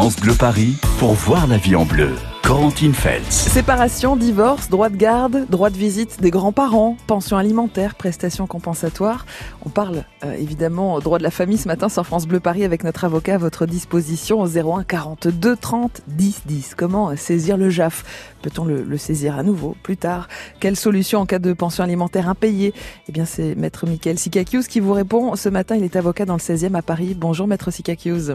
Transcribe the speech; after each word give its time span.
France 0.00 0.16
Bleu 0.16 0.32
Paris 0.32 0.76
pour 0.98 1.12
voir 1.12 1.46
la 1.46 1.58
vie 1.58 1.76
en 1.76 1.84
bleu. 1.84 2.08
Corentine 2.42 2.94
Feltz. 2.94 3.34
Séparation, 3.34 4.16
divorce, 4.16 4.70
droit 4.70 4.88
de 4.88 4.96
garde, 4.96 5.44
droit 5.50 5.68
de 5.68 5.76
visite 5.76 6.22
des 6.22 6.30
grands-parents, 6.30 6.96
pension 7.06 7.36
alimentaire, 7.36 7.94
prestations 7.96 8.46
compensatoires. 8.46 9.26
On 9.66 9.68
parle 9.68 10.04
euh, 10.24 10.32
évidemment 10.32 10.98
droit 11.00 11.18
de 11.18 11.22
la 11.22 11.30
famille 11.30 11.58
ce 11.58 11.68
matin 11.68 11.90
sur 11.90 12.06
France 12.06 12.26
Bleu 12.26 12.40
Paris 12.40 12.64
avec 12.64 12.82
notre 12.82 13.04
avocat 13.04 13.34
à 13.34 13.36
votre 13.36 13.66
disposition 13.66 14.40
au 14.40 14.46
01 14.48 14.84
42 14.84 15.54
30 15.54 16.00
10 16.06 16.42
10. 16.46 16.74
Comment 16.78 17.14
saisir 17.14 17.58
le 17.58 17.68
JAF 17.68 18.32
Peut-on 18.40 18.64
le, 18.64 18.82
le, 18.82 18.96
saisir 18.96 19.38
à 19.38 19.42
nouveau 19.42 19.76
plus 19.82 19.98
tard? 19.98 20.28
Quelle 20.60 20.76
solution 20.76 21.20
en 21.20 21.26
cas 21.26 21.38
de 21.38 21.52
pension 21.52 21.84
alimentaire 21.84 22.26
impayée? 22.26 22.72
Eh 23.06 23.12
bien 23.12 23.26
c'est 23.26 23.54
maître 23.54 23.84
Michael 23.86 24.18
Sikakius 24.18 24.66
qui 24.66 24.80
vous 24.80 24.94
répond. 24.94 25.36
Ce 25.36 25.50
matin 25.50 25.76
il 25.76 25.84
est 25.84 25.94
avocat 25.94 26.24
dans 26.24 26.36
le 26.36 26.40
16e 26.40 26.74
à 26.74 26.80
Paris. 26.80 27.14
Bonjour 27.14 27.46
maître 27.46 27.70
Sikakius. 27.70 28.30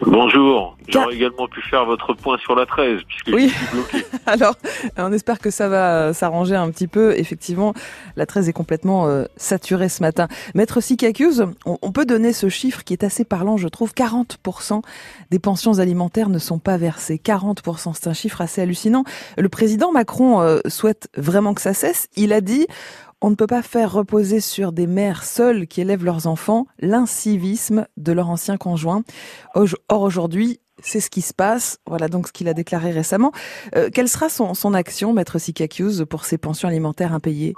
Bonjour, 0.00 0.76
j'aurais 0.88 1.14
également 1.14 1.46
pu 1.48 1.62
faire 1.62 1.84
votre 1.84 2.14
point 2.14 2.38
sur 2.38 2.54
la 2.54 2.66
13 2.66 3.00
puisque 3.06 3.28
oui. 3.28 3.48
je 3.48 3.54
suis 3.54 3.66
bloqué. 3.72 4.06
Alors, 4.26 4.54
on 4.96 5.12
espère 5.12 5.38
que 5.38 5.50
ça 5.50 5.68
va 5.68 6.12
s'arranger 6.12 6.56
un 6.56 6.70
petit 6.70 6.88
peu. 6.88 7.18
Effectivement, 7.18 7.74
la 8.16 8.26
13 8.26 8.48
est 8.48 8.52
complètement 8.52 9.06
euh, 9.06 9.24
saturée 9.36 9.88
ce 9.88 10.02
matin. 10.02 10.28
Maître 10.54 10.80
Sikakius, 10.80 11.42
on, 11.66 11.78
on, 11.80 11.92
peut 11.92 12.04
donner 12.04 12.32
ce 12.32 12.48
chiffre 12.48 12.82
qui 12.84 12.92
est 12.92 13.04
assez 13.04 13.24
parlant, 13.24 13.56
je 13.56 13.68
trouve. 13.68 13.92
40% 13.92 14.82
des 15.30 15.38
pensions 15.38 15.78
alimentaires 15.78 16.28
ne 16.28 16.38
sont 16.38 16.58
pas 16.58 16.76
versées. 16.76 17.20
40%, 17.22 17.94
c'est 17.94 18.08
un 18.08 18.14
chiffre 18.14 18.40
assez 18.40 18.60
hallucinant. 18.60 19.04
Le 19.36 19.48
président 19.48 19.92
Macron 19.92 20.40
euh, 20.40 20.60
souhaite 20.66 21.08
vraiment 21.16 21.54
que 21.54 21.60
ça 21.60 21.74
cesse. 21.74 22.08
Il 22.16 22.32
a 22.32 22.40
dit 22.40 22.66
on 23.22 23.30
ne 23.30 23.36
peut 23.36 23.46
pas 23.46 23.62
faire 23.62 23.92
reposer 23.92 24.40
sur 24.40 24.72
des 24.72 24.86
mères 24.86 25.22
seules 25.22 25.66
qui 25.66 25.80
élèvent 25.80 26.04
leurs 26.04 26.26
enfants 26.26 26.66
l'incivisme 26.80 27.86
de 27.96 28.12
leur 28.12 28.28
ancien 28.28 28.56
conjoint. 28.56 29.02
Or 29.54 30.02
aujourd'hui, 30.02 30.58
c'est 30.78 31.00
ce 31.00 31.08
qui 31.08 31.22
se 31.22 31.32
passe. 31.32 31.78
Voilà 31.86 32.08
donc 32.08 32.26
ce 32.26 32.32
qu'il 32.32 32.48
a 32.48 32.54
déclaré 32.54 32.90
récemment. 32.90 33.30
Euh, 33.76 33.88
quelle 33.94 34.08
sera 34.08 34.28
son, 34.28 34.74
action, 34.74 35.12
maître 35.12 35.38
Sikakius, 35.38 36.04
pour 36.04 36.24
ces 36.24 36.36
pensions 36.36 36.68
alimentaires 36.68 37.12
impayées? 37.12 37.54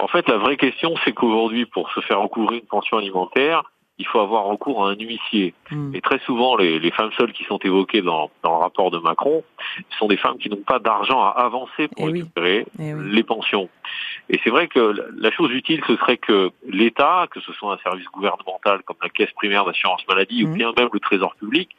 En 0.00 0.08
fait, 0.08 0.28
la 0.28 0.36
vraie 0.36 0.58
question, 0.58 0.94
c'est 1.04 1.12
qu'aujourd'hui, 1.12 1.64
pour 1.64 1.90
se 1.92 2.00
faire 2.00 2.20
recouvrir 2.20 2.60
une 2.60 2.68
pension 2.68 2.98
alimentaire, 2.98 3.62
il 3.98 4.06
faut 4.06 4.18
avoir 4.18 4.44
recours 4.44 4.84
à 4.86 4.90
un 4.90 4.96
huissier. 4.96 5.54
Mmh. 5.70 5.94
Et 5.94 6.00
très 6.00 6.18
souvent, 6.20 6.56
les, 6.56 6.78
les, 6.80 6.90
femmes 6.90 7.12
seules 7.16 7.32
qui 7.32 7.44
sont 7.44 7.58
évoquées 7.58 8.02
dans, 8.02 8.30
dans, 8.42 8.50
le 8.54 8.58
rapport 8.58 8.90
de 8.90 8.98
Macron 8.98 9.44
sont 9.98 10.08
des 10.08 10.16
femmes 10.16 10.36
qui 10.38 10.50
n'ont 10.50 10.56
pas 10.66 10.80
d'argent 10.80 11.22
à 11.22 11.28
avancer 11.30 11.86
pour 11.88 12.08
Eh 12.08 12.12
récupérer 12.12 12.66
Eh 12.80 12.92
oui. 12.92 13.10
les 13.12 13.22
pensions. 13.22 13.68
Et 14.28 14.40
c'est 14.42 14.50
vrai 14.50 14.66
que 14.66 14.94
la 15.16 15.30
chose 15.30 15.52
utile, 15.52 15.80
ce 15.86 15.96
serait 15.96 16.16
que 16.16 16.50
l'État, 16.68 17.28
que 17.30 17.40
ce 17.40 17.52
soit 17.52 17.72
un 17.74 17.78
service 17.78 18.06
gouvernemental 18.06 18.82
comme 18.84 18.96
la 19.02 19.08
Caisse 19.10 19.30
primaire 19.32 19.64
d'assurance 19.64 20.06
maladie 20.08 20.44
Mmh. 20.44 20.50
ou 20.50 20.54
bien 20.54 20.72
même 20.76 20.88
le 20.92 21.00
Trésor 21.00 21.36
public, 21.36 21.70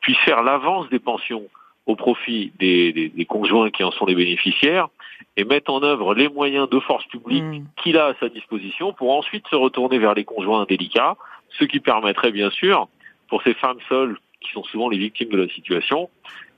puisse 0.00 0.18
faire 0.18 0.42
l'avance 0.42 0.88
des 0.88 0.98
pensions 0.98 1.44
au 1.86 1.94
profit 1.96 2.52
des, 2.58 2.92
des, 2.92 3.08
des, 3.08 3.24
conjoints 3.24 3.70
qui 3.70 3.82
en 3.84 3.90
sont 3.92 4.06
les 4.06 4.14
bénéficiaires 4.14 4.88
et 5.36 5.44
mettre 5.44 5.72
en 5.72 5.82
œuvre 5.82 6.14
les 6.14 6.28
moyens 6.28 6.68
de 6.68 6.80
force 6.80 7.04
publique 7.06 7.42
Mmh. 7.42 7.64
qu'il 7.76 7.98
a 7.98 8.06
à 8.06 8.14
sa 8.20 8.28
disposition 8.28 8.92
pour 8.92 9.16
ensuite 9.16 9.46
se 9.48 9.56
retourner 9.56 9.98
vers 9.98 10.14
les 10.14 10.24
conjoints 10.24 10.64
délicats, 10.68 11.16
ce 11.58 11.64
qui 11.64 11.80
permettrait 11.80 12.32
bien 12.32 12.50
sûr 12.50 12.88
pour 13.28 13.42
ces 13.42 13.54
femmes 13.54 13.78
seules 13.88 14.18
qui 14.40 14.52
sont 14.52 14.64
souvent 14.64 14.88
les 14.88 14.98
victimes 14.98 15.28
de 15.30 15.36
la 15.36 15.48
situation, 15.48 16.10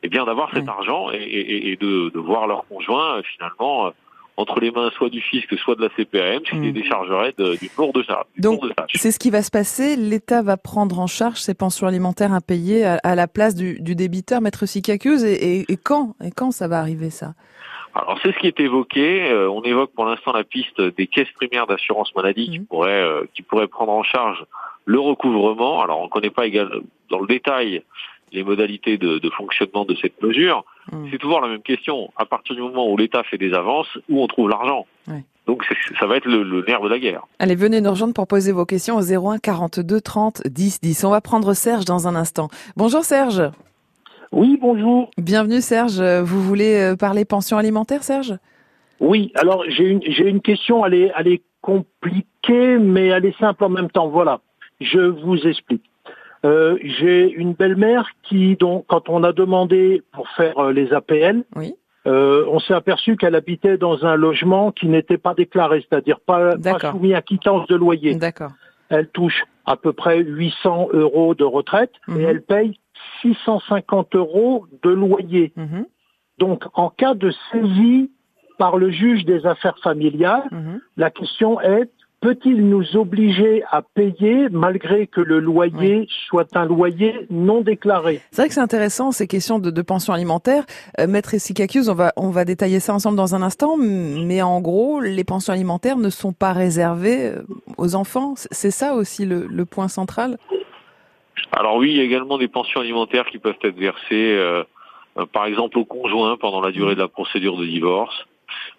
eh 0.03 0.09
bien 0.09 0.25
d'avoir 0.25 0.50
cet 0.55 0.69
argent 0.69 1.11
et, 1.12 1.17
et, 1.17 1.70
et 1.73 1.77
de, 1.77 2.11
de, 2.11 2.19
voir 2.19 2.47
leur 2.47 2.67
conjoint 2.67 3.19
euh, 3.19 3.22
finalement 3.22 3.87
euh, 3.87 3.91
entre 4.37 4.59
les 4.59 4.70
mains 4.72 4.91
soit 4.97 5.11
du 5.11 5.20
fisc, 5.20 5.56
soit 5.59 5.77
de 5.77 5.83
la 5.83 5.89
CPAM, 5.91 6.41
ce 6.45 6.50
qui 6.50 6.61
les 6.61 6.72
déchargerait 6.72 7.34
d'une 7.39 7.56
lourde 7.78 8.03
charge. 8.05 8.25
Donc. 8.39 8.62
C'est 8.95 9.12
ce 9.12 9.19
qui 9.20 9.31
va 9.31 9.42
se 9.42 9.50
passer. 9.50 9.95
L'État 9.97 10.42
va 10.42 10.56
prendre 10.56 10.98
en 10.98 11.06
charge 11.06 11.37
ces 11.37 11.55
pensions 11.55 11.87
alimentaires 11.87 12.33
impayées 12.33 12.84
à, 12.84 12.98
à 13.05 13.15
la 13.15 13.28
place 13.28 13.55
du, 13.55 13.81
du 13.81 13.95
débiteur, 13.95 14.41
maître 14.41 14.67
Sikakius. 14.67 15.22
Et, 15.22 15.61
et, 15.61 15.72
et 15.72 15.77
quand 15.77 16.17
Et 16.25 16.33
quand 16.33 16.50
ça 16.50 16.67
va 16.67 16.81
arriver, 16.81 17.11
ça? 17.11 17.34
Alors 17.95 18.19
c'est 18.25 18.33
ce 18.33 18.39
qui 18.41 18.48
est 18.48 18.59
évoqué. 18.59 19.31
Euh, 19.31 19.48
on 19.48 19.62
évoque 19.62 19.92
pour 19.95 20.05
l'instant 20.05 20.33
la 20.33 20.42
piste 20.42 20.81
des 20.81 21.06
caisses 21.06 21.31
primaires 21.37 21.69
d'assurance 21.69 22.12
maladie 22.16 22.50
qui 22.50 22.59
Mhm. 22.59 22.66
pourraient 22.66 22.91
euh, 23.04 23.22
qui 23.34 23.43
pourraient 23.43 23.69
prendre 23.69 23.93
en 23.93 24.03
charge 24.03 24.44
le 24.84 25.00
recouvrement. 25.00 25.83
Alors 25.83 26.00
on 26.00 26.05
ne 26.05 26.09
connaît 26.09 26.31
pas 26.31 26.47
égal, 26.47 26.69
dans 27.11 27.21
le 27.21 27.27
détail 27.27 27.83
les 28.33 28.43
modalités 28.43 28.99
de, 28.99 29.19
de 29.19 29.31
fonctionnement 29.31 29.84
de 29.84 29.95
cette 29.95 30.21
mesure. 30.21 30.65
Mm. 30.93 31.06
C'est 31.11 31.19
toujours 31.19 31.41
la 31.41 31.49
même 31.49 31.62
question. 31.62 32.11
À 32.17 32.27
partir 32.27 32.56
du 32.56 32.62
moment 32.62 32.91
où 32.91 32.97
l'État 32.97 33.22
fait 33.22 33.39
des 33.39 33.55
avances, 33.55 33.87
où 34.09 34.22
on 34.22 34.27
trouve 34.27 34.49
l'argent. 34.49 34.87
Donc 35.47 35.62
ça 36.00 36.06
va 36.06 36.17
être 36.17 36.25
le, 36.25 36.43
le 36.43 36.65
nerf 36.67 36.81
de 36.81 36.89
la 36.89 36.99
guerre. 36.99 37.22
Allez, 37.39 37.55
venez 37.55 37.83
nous 37.83 37.91
rejoindre 37.91 38.15
pour 38.15 38.27
poser 38.27 38.50
vos 38.50 38.65
questions 38.65 38.97
au 38.97 39.03
01 39.03 39.39
42 39.39 40.00
30 40.00 40.43
10 40.47 40.81
10. 40.81 41.05
On 41.05 41.11
va 41.11 41.21
prendre 41.21 41.53
Serge 41.53 41.84
dans 41.84 42.09
un 42.09 42.16
instant. 42.16 42.49
Bonjour 42.77 43.05
Serge. 43.05 43.43
Oui, 44.33 44.59
bonjour. 44.61 45.11
Bienvenue 45.19 45.61
Serge. 45.61 46.01
Vous 46.01 46.43
voulez 46.43 46.77
euh, 46.81 46.97
parler 46.97 47.27
pension 47.27 47.59
alimentaire, 47.59 48.03
Serge? 48.03 48.34
Oui, 49.01 49.33
alors 49.34 49.65
j'ai 49.69 49.84
une, 49.84 50.01
j'ai 50.03 50.28
une 50.28 50.41
question, 50.41 50.84
elle 50.87 50.95
est, 50.95 51.12
elle 51.16 51.28
est 51.28 51.43
compliquée, 51.61 52.78
mais 52.78 53.09
elle 53.09 53.27
est 53.27 53.39
simple 53.39 53.65
en 53.65 53.69
même 53.69 53.91
temps. 53.91 54.09
Voilà, 54.09 54.41
je 54.84 55.00
vous 55.00 55.47
explique. 55.47 55.83
Euh, 56.45 56.77
j'ai 56.83 57.31
une 57.33 57.55
belle-mère 57.55 58.06
qui, 58.22 58.56
donc, 58.56 58.84
quand 58.87 59.09
on 59.09 59.22
a 59.25 59.33
demandé 59.33 60.03
pour 60.12 60.28
faire 60.31 60.59
euh, 60.59 60.72
les 60.72 60.93
APL, 60.93 61.43
Oui. 61.56 61.75
euh, 62.06 62.45
on 62.50 62.59
s'est 62.61 62.75
aperçu 62.75 63.17
qu'elle 63.17 63.34
habitait 63.34 63.78
dans 63.78 64.05
un 64.05 64.15
logement 64.15 64.71
qui 64.71 64.87
n'était 64.89 65.17
pas 65.17 65.33
déclaré, 65.34 65.84
c'est-à-dire 65.89 66.21
pas, 66.21 66.53
soumis 66.91 67.15
à 67.15 67.22
quittance 67.22 67.67
de 67.69 67.77
loyer. 67.77 68.19
Elle 68.91 69.09
touche 69.09 69.43
à 69.65 69.77
peu 69.77 69.95
près 69.95 70.19
800 70.22 70.89
euros 70.93 71.34
de 71.34 71.45
retraite 71.45 71.93
Mhm. 72.09 72.21
et 72.21 72.22
elle 72.25 72.43
paye 72.43 72.78
650 73.22 74.15
euros 74.15 74.66
de 74.83 74.91
loyer. 74.91 75.53
Mhm, 75.56 75.87
Donc, 76.39 76.65
en 76.75 76.91
cas 76.91 77.15
de 77.15 77.33
saisie 77.53 78.11
par 78.59 78.77
le 78.77 78.91
juge 78.91 79.25
des 79.25 79.47
affaires 79.47 79.78
familiales, 79.83 80.43
mhm. 80.51 80.81
la 80.99 81.11
question 81.11 81.61
est 81.61 81.91
peut-il 82.24 82.58
nous 82.70 82.96
obliger 82.96 83.62
à 83.70 83.82
payer 83.82 84.48
malgré 84.50 85.06
que 85.06 85.20
le 85.20 85.40
loyer 85.40 86.06
soit 86.26 86.56
un 86.56 86.64
loyer 86.64 87.26
non 87.28 87.60
déclaré? 87.60 88.22
C'est 88.30 88.40
vrai 88.40 88.48
que 88.48 88.54
c'est 88.54 88.62
intéressant 88.70 89.12
ces 89.12 89.26
questions 89.26 89.58
de, 89.58 89.70
de 89.70 89.82
pension 89.82 90.14
alimentaire. 90.14 90.64
Euh, 90.98 91.06
Maître 91.06 91.36
Sikakius, 91.36 91.88
on 91.90 91.94
va 91.94 92.12
on 92.16 92.30
va 92.30 92.46
détailler 92.46 92.80
ça 92.80 92.94
ensemble 92.94 93.18
dans 93.18 93.34
un 93.34 93.42
instant, 93.42 93.76
mais 93.76 94.40
en 94.40 94.62
gros, 94.62 95.00
les 95.00 95.22
pensions 95.24 95.52
alimentaires 95.52 95.98
ne 95.98 96.08
sont 96.08 96.32
pas 96.32 96.54
réservées 96.54 97.26
euh, 97.26 97.42
aux 97.76 97.94
enfants. 97.94 98.32
C'est- 98.36 98.70
ça 98.70 98.94
aussi 98.94 99.26
le, 99.26 99.46
le 99.46 99.64
point 99.66 99.88
central? 99.88 100.38
Alors 101.52 101.76
oui, 101.76 101.91
il 101.91 101.96
y 101.98 102.00
a 102.00 102.04
également 102.04 102.38
des 102.38 102.48
pensions 102.48 102.80
alimentaires 102.80 103.26
qui 103.30 103.38
peuvent 103.38 103.62
être 103.62 103.78
versées, 103.78 104.34
euh, 104.38 104.64
par 105.32 105.44
exemple 105.44 105.78
au 105.78 105.84
conjoint 105.84 106.38
pendant 106.38 106.62
la 106.62 106.72
durée 106.72 106.94
de 106.94 107.00
la 107.00 107.08
procédure 107.08 107.56
de 107.58 107.66
divorce. 107.66 108.16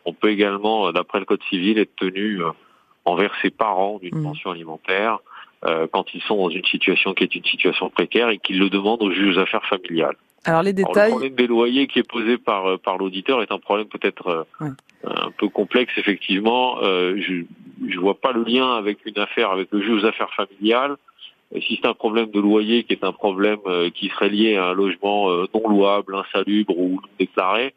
On 0.06 0.14
peut 0.14 0.30
également, 0.30 0.92
d'après 0.92 1.20
le 1.20 1.26
Code 1.26 1.44
civil, 1.52 1.78
être 1.78 1.96
tenu 1.96 2.42
euh, 2.42 2.50
envers 3.06 3.34
ses 3.42 3.50
parents 3.52 4.00
d'une 4.02 4.16
Mhm. 4.16 4.24
pension 4.24 4.52
alimentaire 4.52 5.20
euh, 5.66 5.88
quand 5.92 6.14
ils 6.14 6.22
sont 6.24 6.36
dans 6.38 6.50
une 6.50 6.66
situation 6.66 7.14
qui 7.14 7.24
est 7.24 7.34
une 7.36 7.46
situation 7.46 7.90
précaire 7.90 8.30
et 8.30 8.38
qu'ils 8.38 8.60
le 8.60 8.70
demandent 8.70 9.02
au 9.02 9.12
juge 9.12 9.38
aux 9.38 9.40
affaires 9.40 9.66
familiales. 9.66 10.16
Alors 10.44 10.62
les 10.62 10.70
Alors, 10.72 10.90
le 10.90 10.94
détails. 10.94 11.10
problème 11.12 11.36
des 11.36 11.48
loyers 11.48 11.88
qui 11.88 12.00
est 12.00 12.08
posé 12.08 12.38
par 12.38 12.66
euh, 12.68 12.78
par 12.78 12.98
l'auditeur 12.98 13.42
est 13.42 13.52
un 13.52 13.58
problème 13.60 13.88
peut-être 13.88 14.28
euh, 14.28 14.44
Ouais. 14.62 14.70
un 15.06 15.32
peu 15.32 15.50
complexe 15.50 15.94
effectivement. 15.98 16.78
Euh, 16.84 17.16
je 17.20 17.44
je 17.88 18.00
vois 18.00 18.16
pas 18.20 18.32
le 18.32 18.44
lien 18.44 18.74
avec 18.76 19.06
une 19.06 19.18
affaire 19.20 19.50
avec 19.52 19.70
le 19.72 19.82
juge 19.82 20.04
aux 20.04 20.06
affaires 20.06 20.34
familiales. 20.34 20.96
Et 21.54 21.62
si 21.62 21.80
c'est 21.80 21.88
un 21.88 21.94
problème 21.94 22.32
de 22.32 22.40
loyer 22.40 22.84
qui 22.84 22.94
est 22.94 23.04
un 23.04 23.12
problème 23.12 23.60
euh, 23.68 23.90
qui 23.92 24.10
serait 24.10 24.30
lié 24.30 24.56
à 24.58 24.66
un 24.70 24.74
logement 24.74 25.30
euh, 25.30 25.46
non 25.54 25.68
louable, 25.70 26.16
insalubre 26.16 26.78
ou 26.78 26.96
non 27.02 27.08
déclaré, 27.20 27.74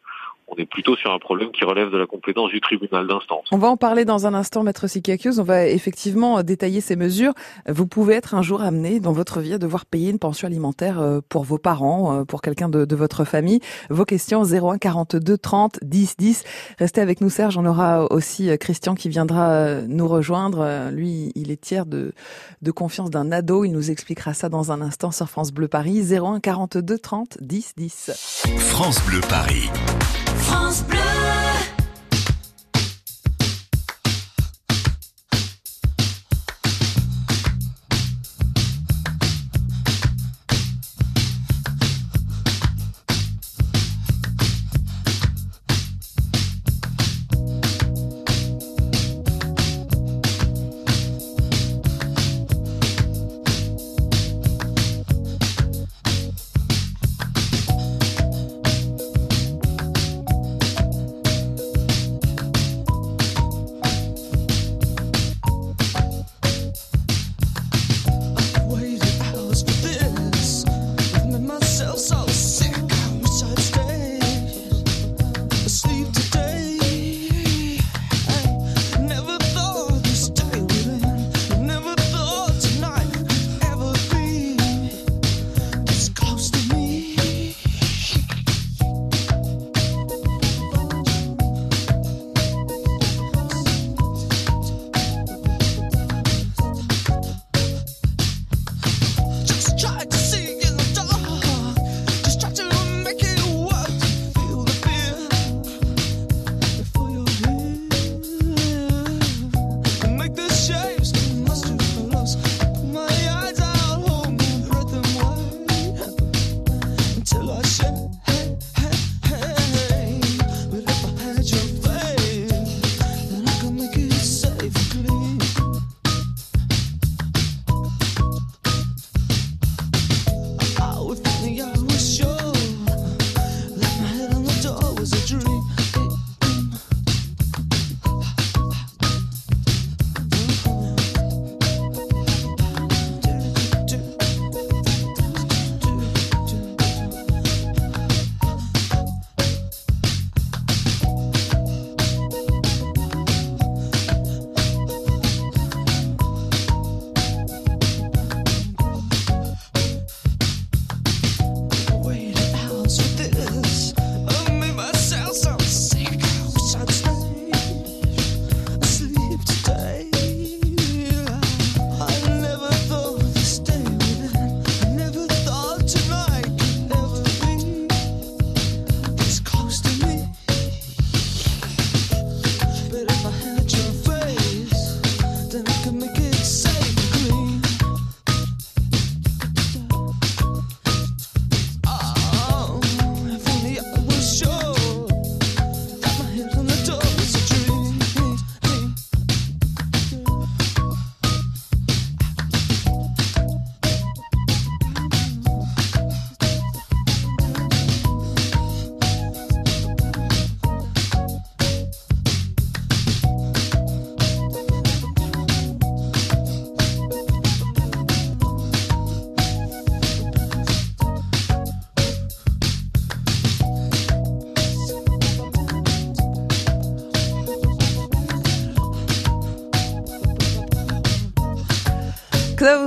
on 0.51 0.55
est 0.61 0.65
plutôt 0.65 0.95
sur 0.95 1.11
un 1.11 1.19
problème 1.19 1.51
qui 1.51 1.63
relève 1.63 1.89
de 1.91 1.97
la 1.97 2.05
compétence 2.05 2.49
du 2.49 2.61
tribunal 2.61 3.07
d'instance. 3.07 3.47
On 3.51 3.57
va 3.57 3.69
en 3.69 3.77
parler 3.77 4.05
dans 4.05 4.25
un 4.25 4.33
instant, 4.33 4.63
Maître 4.63 4.87
Sikakius. 4.87 5.39
On 5.39 5.43
va 5.43 5.67
effectivement 5.67 6.39
euh, 6.39 6.43
détailler 6.43 6.81
ces 6.81 6.95
mesures. 6.95 7.33
Vous 7.67 7.87
pouvez 7.87 8.15
être 8.15 8.35
un 8.35 8.41
jour 8.41 8.61
amené 8.61 8.99
dans 8.99 9.11
votre 9.11 9.39
vie 9.39 9.53
à 9.53 9.57
devoir 9.57 9.85
payer 9.85 10.09
une 10.09 10.19
pension 10.19 10.47
alimentaire 10.47 10.99
euh, 10.99 11.19
pour 11.27 11.43
vos 11.43 11.57
parents, 11.57 12.19
euh, 12.19 12.23
pour 12.25 12.41
quelqu'un 12.41 12.69
de, 12.69 12.85
de 12.85 12.95
votre 12.95 13.25
famille. 13.25 13.59
Vos 13.89 14.05
questions 14.05 14.43
01 14.43 14.77
42 14.77 15.37
30 15.37 15.79
10 15.81 16.17
10. 16.17 16.43
Restez 16.79 17.01
avec 17.01 17.21
nous, 17.21 17.29
Serge. 17.29 17.57
On 17.57 17.65
aura 17.65 18.11
aussi 18.11 18.49
Christian 18.59 18.95
qui 18.95 19.09
viendra 19.09 19.81
nous 19.87 20.07
rejoindre. 20.07 20.89
Lui, 20.91 21.31
il 21.35 21.51
est 21.51 21.61
tiers 21.61 21.85
de, 21.85 22.13
de 22.61 22.71
confiance 22.71 23.09
d'un 23.09 23.31
ado. 23.31 23.63
Il 23.63 23.71
nous 23.71 23.91
expliquera 23.91 24.33
ça 24.33 24.49
dans 24.49 24.71
un 24.71 24.81
instant 24.81 25.11
sur 25.11 25.29
France 25.29 25.51
Bleu 25.51 25.67
Paris. 25.67 26.01
01 26.11 26.39
42 26.39 26.97
30 26.97 27.37
10 27.41 27.73
10. 27.77 28.11
France 28.59 29.03
Bleu 29.05 29.21
Paris. 29.29 29.69
France 30.41 30.83
Bleu. 30.83 31.18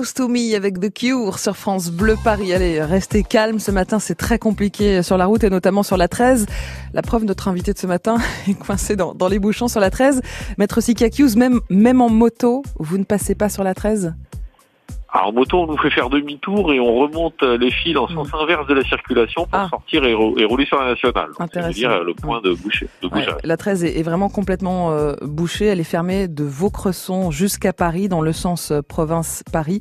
Close 0.02 0.14
to 0.14 0.26
Me 0.26 0.56
avec 0.56 0.80
The 0.80 0.92
Cure 0.92 1.38
sur 1.38 1.56
France 1.56 1.92
Bleu 1.92 2.16
Paris. 2.24 2.52
Allez, 2.52 2.82
restez 2.82 3.22
calme 3.22 3.60
ce 3.60 3.70
matin, 3.70 4.00
c'est 4.00 4.16
très 4.16 4.36
compliqué 4.36 5.00
sur 5.00 5.16
la 5.16 5.26
route 5.26 5.44
et 5.44 5.50
notamment 5.50 5.84
sur 5.84 5.96
la 5.96 6.08
13. 6.08 6.46
La 6.92 7.02
preuve, 7.02 7.22
notre 7.22 7.46
invité 7.46 7.72
de 7.72 7.78
ce 7.78 7.86
matin 7.86 8.16
est 8.48 8.54
coincé 8.54 8.96
dans, 8.96 9.14
les 9.30 9.38
bouchons 9.38 9.68
sur 9.68 9.78
la 9.78 9.90
13. 9.90 10.20
Maître 10.58 10.80
Sikakius, 10.80 11.36
même, 11.36 11.60
même 11.70 12.00
en 12.00 12.08
moto, 12.08 12.64
vous 12.80 12.98
ne 12.98 13.04
passez 13.04 13.36
pas 13.36 13.48
sur 13.48 13.62
la 13.62 13.74
13 13.74 14.12
alors 15.12 15.28
en 15.28 15.32
moto, 15.32 15.62
on 15.62 15.66
nous 15.66 15.76
fait 15.76 15.90
faire 15.90 16.08
demi-tour 16.08 16.72
et 16.72 16.80
on 16.80 16.94
remonte 16.94 17.42
les 17.42 17.70
fils 17.70 17.98
en 17.98 18.08
sens 18.08 18.32
hmm. 18.32 18.36
inverse 18.42 18.66
de 18.66 18.74
la 18.74 18.82
circulation 18.82 19.46
pour 19.46 19.58
ah. 19.58 19.68
sortir 19.68 20.04
et, 20.04 20.14
rouler 20.14 20.64
sur 20.64 20.80
la 20.80 20.90
nationale. 20.90 21.28
C'est 21.52 21.68
dire 21.70 22.02
le 22.02 22.14
point 22.14 22.40
de 22.40 22.54
boucher. 22.54 22.88
la 23.44 23.56
13 23.58 23.84
est, 23.84 24.02
vraiment 24.02 24.30
complètement 24.30 24.90
euh, 24.90 25.14
bouchée. 25.20 25.66
Elle 25.66 25.80
est 25.80 25.84
fermée 25.84 26.28
de 26.28 26.44
Vaucresson 26.44 27.30
jusqu'à 27.30 27.74
Paris, 27.74 28.08
dans 28.08 28.22
le 28.22 28.32
sens 28.32 28.70
euh, 28.70 28.80
province-Paris. 28.80 29.80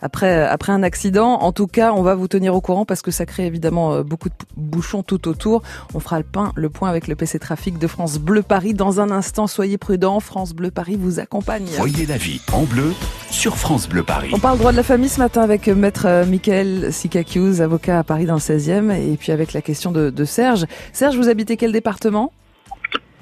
Après, 0.00 0.44
après 0.44 0.72
un 0.72 0.82
accident, 0.82 1.34
en 1.34 1.52
tout 1.52 1.68
cas, 1.68 1.92
on 1.92 2.02
va 2.02 2.16
vous 2.16 2.26
tenir 2.26 2.54
au 2.54 2.60
courant 2.60 2.84
parce 2.84 3.02
que 3.02 3.12
ça 3.12 3.24
crée 3.24 3.46
évidemment 3.46 3.94
euh, 3.94 4.02
beaucoup 4.02 4.30
de 4.30 4.34
bouchons 4.56 5.04
tout 5.04 5.28
autour. 5.28 5.62
On 5.94 6.00
fera 6.00 6.18
le, 6.18 6.24
pain, 6.24 6.52
le 6.56 6.70
point 6.70 6.88
avec 6.88 7.06
le 7.06 7.14
PC 7.14 7.38
Trafic 7.38 7.78
de 7.78 7.86
France 7.86 8.18
Bleu 8.18 8.42
Paris 8.42 8.74
dans 8.74 9.00
un 9.00 9.12
instant. 9.12 9.46
Soyez 9.46 9.78
prudents, 9.78 10.18
France 10.18 10.54
Bleu 10.54 10.72
Paris 10.72 10.96
vous 10.98 11.20
accompagne. 11.20 11.66
Voyez 11.78 12.06
la 12.06 12.16
vie 12.16 12.40
en 12.52 12.64
bleu 12.64 12.92
sur 13.30 13.56
France 13.56 13.88
Bleu 13.88 14.02
Paris. 14.02 14.30
On 14.32 14.40
parle 14.40 14.58
droit 14.58 14.71
de 14.72 14.76
la 14.78 14.82
famille 14.82 15.10
ce 15.10 15.20
matin 15.20 15.42
avec 15.42 15.68
maître 15.68 16.06
euh, 16.06 16.24
Michael 16.24 16.94
Sikakius, 16.94 17.60
avocat 17.60 17.98
à 17.98 18.04
Paris 18.04 18.24
dans 18.24 18.34
le 18.34 18.40
16e, 18.40 18.90
et 18.90 19.18
puis 19.18 19.30
avec 19.30 19.52
la 19.52 19.60
question 19.60 19.92
de, 19.92 20.24
Serge. 20.24 20.64
Serge, 20.94 21.14
vous 21.16 21.28
habitez 21.28 21.58
quel 21.58 21.72
département? 21.72 22.32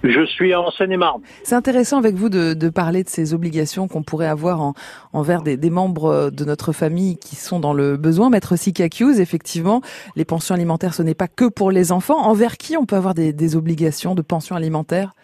Je 0.05 0.25
suis 0.27 0.55
en 0.55 0.71
Seine-et-Marne. 0.71 1.23
C'est 1.43 1.57
intéressant 1.57 1.99
avec 1.99 2.15
vous 2.15 2.29
de, 2.29 2.69
parler 2.69 3.03
de 3.03 3.09
ces 3.09 3.35
obligations 3.35 3.89
qu'on 3.89 4.05
pourrait 4.05 4.29
avoir 4.29 4.75
envers 5.13 5.43
des, 5.43 5.71
membres 5.71 6.31
de 6.31 6.45
notre 6.45 6.73
famille 6.73 7.17
qui 7.17 7.35
sont 7.35 7.59
dans 7.59 7.73
le 7.73 7.97
besoin. 7.97 8.31
Maître 8.31 8.55
Sikakius, 8.55 9.19
effectivement, 9.19 9.83
les 10.15 10.25
pensions 10.25 10.55
alimentaires, 10.55 10.95
ce 10.95 11.03
n'est 11.03 11.15
pas 11.15 11.29
que 11.29 11.47
pour 11.47 11.73
les 11.73 11.91
enfants. 11.91 12.19
Envers 12.19 12.59
qui 12.59 12.77
on 12.77 12.87
peut 12.87 12.97
avoir 12.97 13.15
des 13.15 13.57
obligations 13.57 14.15
de 14.15 14.23
pension 14.23 14.55
alimentaire? 14.55 15.15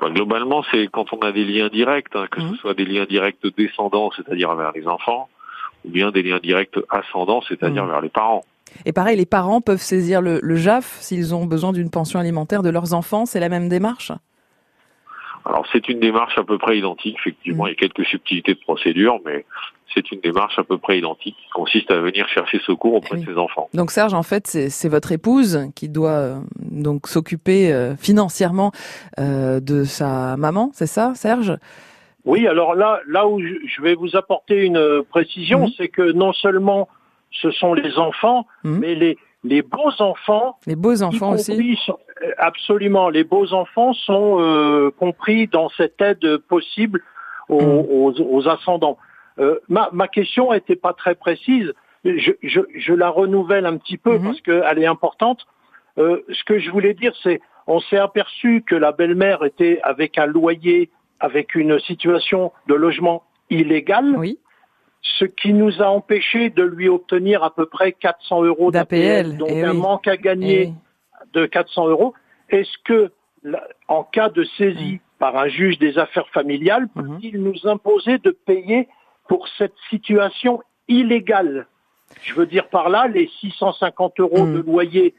Bah, 0.00 0.10
globalement, 0.10 0.62
c'est 0.70 0.88
quand 0.88 1.12
on 1.12 1.18
a 1.18 1.32
des 1.32 1.44
liens 1.44 1.68
directs, 1.68 2.14
hein, 2.14 2.26
que 2.30 2.40
ce 2.40 2.46
mmh. 2.46 2.56
soit 2.56 2.74
des 2.74 2.84
liens 2.84 3.04
directs 3.04 3.46
descendants, 3.56 4.10
c'est-à-dire 4.16 4.54
vers 4.54 4.72
les 4.72 4.86
enfants, 4.86 5.28
ou 5.84 5.90
bien 5.90 6.10
des 6.10 6.22
liens 6.22 6.38
directs 6.38 6.78
ascendants, 6.90 7.42
c'est-à-dire 7.48 7.84
mmh. 7.84 7.90
vers 7.90 8.00
les 8.00 8.08
parents. 8.08 8.44
Et 8.86 8.92
pareil, 8.92 9.16
les 9.16 9.26
parents 9.26 9.60
peuvent 9.60 9.82
saisir 9.82 10.22
le, 10.22 10.40
le 10.42 10.56
JAF 10.56 10.98
s'ils 11.00 11.34
ont 11.34 11.44
besoin 11.44 11.72
d'une 11.72 11.90
pension 11.90 12.18
alimentaire 12.18 12.62
de 12.62 12.70
leurs 12.70 12.94
enfants. 12.94 13.26
C'est 13.26 13.40
la 13.40 13.48
même 13.48 13.68
démarche? 13.68 14.12
Alors 15.44 15.66
c'est 15.72 15.88
une 15.88 16.00
démarche 16.00 16.38
à 16.38 16.44
peu 16.44 16.58
près 16.58 16.78
identique, 16.78 17.16
effectivement, 17.18 17.64
mm. 17.64 17.68
il 17.68 17.70
y 17.70 17.72
a 17.72 17.76
quelques 17.76 18.06
subtilités 18.06 18.54
de 18.54 18.60
procédure, 18.60 19.18
mais 19.24 19.44
c'est 19.92 20.10
une 20.12 20.20
démarche 20.20 20.58
à 20.58 20.64
peu 20.64 20.78
près 20.78 20.98
identique 20.98 21.36
qui 21.36 21.50
consiste 21.50 21.90
à 21.90 21.98
venir 21.98 22.28
chercher 22.28 22.60
secours 22.60 22.94
auprès 22.94 23.18
de 23.18 23.24
ses 23.24 23.36
enfants. 23.36 23.68
Donc 23.74 23.90
Serge, 23.90 24.14
en 24.14 24.22
fait, 24.22 24.46
c'est 24.46 24.88
votre 24.88 25.12
épouse 25.12 25.68
qui 25.74 25.88
doit 25.88 26.10
euh, 26.10 26.40
donc 26.72 27.06
s'occuper 27.06 27.72
euh, 27.72 27.94
financièrement 27.96 28.72
euh, 29.18 29.60
de 29.60 29.84
sa 29.84 30.36
maman, 30.36 30.70
c'est 30.72 30.86
ça, 30.86 31.12
Serge? 31.14 31.56
Oui, 32.24 32.46
alors 32.46 32.74
là, 32.74 33.00
là 33.08 33.26
où 33.26 33.40
je 33.40 33.82
vais 33.82 33.94
vous 33.94 34.16
apporter 34.16 34.64
une 34.64 35.02
précision, 35.10 35.66
mm. 35.66 35.70
c'est 35.76 35.88
que 35.88 36.12
non 36.12 36.32
seulement 36.32 36.88
ce 37.30 37.50
sont 37.50 37.74
les 37.74 37.98
enfants, 37.98 38.46
mm. 38.64 38.78
mais 38.78 38.94
les 38.94 39.18
les 39.44 39.62
beaux 39.62 39.90
enfants, 39.98 40.56
les 40.66 40.76
beaux 40.76 41.02
enfants 41.02 41.32
aussi, 41.32 41.76
euh, 42.22 42.30
absolument, 42.38 43.08
les 43.08 43.24
beaux 43.24 43.52
enfants 43.52 43.92
sont 43.92 44.38
euh, 44.40 44.90
compris 44.96 45.48
dans 45.48 45.68
cette 45.70 46.00
aide 46.00 46.38
possible 46.48 47.02
aux, 47.48 48.12
mm. 48.12 48.48
ascendants. 48.48 48.98
Euh, 49.38 49.58
ma, 49.68 49.88
ma, 49.92 50.08
question 50.08 50.52
n'était 50.52 50.76
pas 50.76 50.92
très 50.92 51.14
précise. 51.14 51.72
Je, 52.04 52.32
je, 52.42 52.60
je, 52.76 52.92
la 52.92 53.08
renouvelle 53.08 53.66
un 53.66 53.76
petit 53.76 53.96
peu 53.96 54.18
parce 54.20 54.40
qu'elle 54.40 54.78
est 54.78 54.86
importante. 54.86 55.46
Ce 55.96 56.44
que 56.44 56.58
je 56.58 56.70
voulais 56.70 56.94
dire, 56.94 57.12
c'est 57.22 57.40
on 57.66 57.80
s'est 57.80 57.98
aperçu 57.98 58.62
que 58.66 58.74
la 58.74 58.92
belle-mère 58.92 59.44
était 59.44 59.80
avec 59.82 60.18
un 60.18 60.26
loyer, 60.26 60.90
avec 61.20 61.54
une 61.54 61.78
situation 61.80 62.52
de 62.66 62.74
logement 62.74 63.22
illégal. 63.50 64.16
Oui 64.16 64.38
ce 65.02 65.24
qui 65.24 65.52
nous 65.52 65.82
a 65.82 65.86
empêché 65.86 66.50
de 66.50 66.62
lui 66.62 66.88
obtenir 66.88 67.42
à 67.42 67.54
peu 67.54 67.66
près 67.66 67.92
400 67.92 68.44
euros 68.44 68.70
d'APL, 68.70 69.36
donc 69.36 69.48
eh 69.50 69.64
un 69.64 69.72
manque 69.72 70.06
à 70.06 70.16
gagner 70.16 70.72
eh 70.72 71.38
de 71.38 71.46
400 71.46 71.88
euros. 71.88 72.14
Est-ce 72.48 72.78
que, 72.84 73.10
en 73.88 74.04
cas 74.04 74.28
de 74.28 74.44
saisie 74.56 75.00
par 75.18 75.36
un 75.36 75.48
juge 75.48 75.78
des 75.78 75.98
affaires 75.98 76.28
familiales, 76.28 76.88
mhm. 76.94 77.18
peut-il 77.18 77.42
nous 77.42 77.66
imposer 77.66 78.18
de 78.18 78.30
payer 78.30 78.88
pour 79.28 79.48
cette 79.58 79.74
situation 79.90 80.62
illégale? 80.88 81.66
Je 82.22 82.34
veux 82.34 82.46
dire 82.46 82.68
par 82.68 82.88
là, 82.88 83.08
les 83.08 83.28
650 83.40 84.20
euros 84.20 84.46
de 84.46 84.60
loyer 84.60 85.14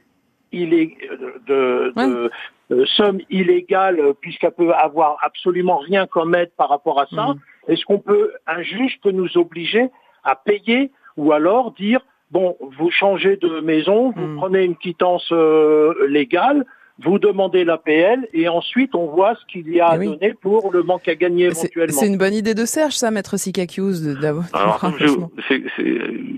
de, 0.54 1.94
de 1.96 2.32
euh, 2.72 2.86
somme 2.86 3.20
illégale, 3.30 4.00
puisqu'elle 4.22 4.52
peut 4.52 4.74
avoir 4.74 5.18
absolument 5.22 5.78
rien 5.78 6.08
comme 6.08 6.36
aide 6.36 6.52
par 6.58 6.70
rapport 6.70 7.00
à 7.00 7.08
ça. 7.08 7.28
Mhm. 7.28 7.40
Est-ce 7.68 7.86
qu'on 7.86 8.00
peut, 8.00 8.34
un 8.48 8.62
juge 8.62 9.00
peut 9.02 9.12
nous 9.12 9.38
obliger 9.38 9.90
à 10.24 10.36
payer 10.36 10.92
ou 11.18 11.32
alors 11.32 11.72
dire, 11.74 12.02
bon, 12.32 12.58
vous 12.60 12.90
changez 12.90 13.38
de 13.38 13.60
maison, 13.60 14.12
vous 14.12 14.26
hmm. 14.26 14.38
prenez 14.38 14.64
une 14.64 14.76
quittance 14.76 15.32
euh, 15.32 15.94
légale, 16.08 16.66
vous 17.02 17.18
demandez 17.18 17.64
l'APL 17.64 18.28
et 18.34 18.48
ensuite 18.48 18.94
on 18.94 19.08
voit 19.08 19.36
ce 19.36 19.52
qu'il 19.52 19.68
y 19.74 19.80
a 19.80 19.88
à 19.88 19.98
eh 19.98 20.06
donner 20.06 20.34
pour 20.40 20.72
le 20.72 20.84
manque 20.84 21.08
à 21.08 21.16
gagner 21.16 21.46
éventuellement. 21.46 22.00
C'est 22.00 22.08
une 22.08 22.18
bonne 22.18 22.36
idée 22.36 22.54
de 22.54 22.66
Serge, 22.66 22.94
ça, 22.94 23.10
maître 23.10 23.38
Sikakius, 23.38 24.02
d'avoir. 24.02 24.46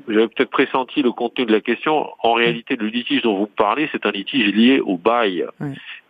J'avais 0.08 0.28
peut-être 0.28 0.50
pressenti 0.50 1.02
le 1.02 1.12
contenu 1.12 1.46
de 1.46 1.52
la 1.52 1.62
question. 1.62 2.08
En 2.24 2.34
réalité, 2.34 2.76
le 2.78 2.88
litige 2.88 3.22
dont 3.24 3.38
vous 3.38 3.48
parlez, 3.48 3.90
c'est 3.92 4.06
un 4.06 4.12
litige 4.12 4.54
lié 4.54 4.80
au 4.80 4.98
bail. 4.98 5.46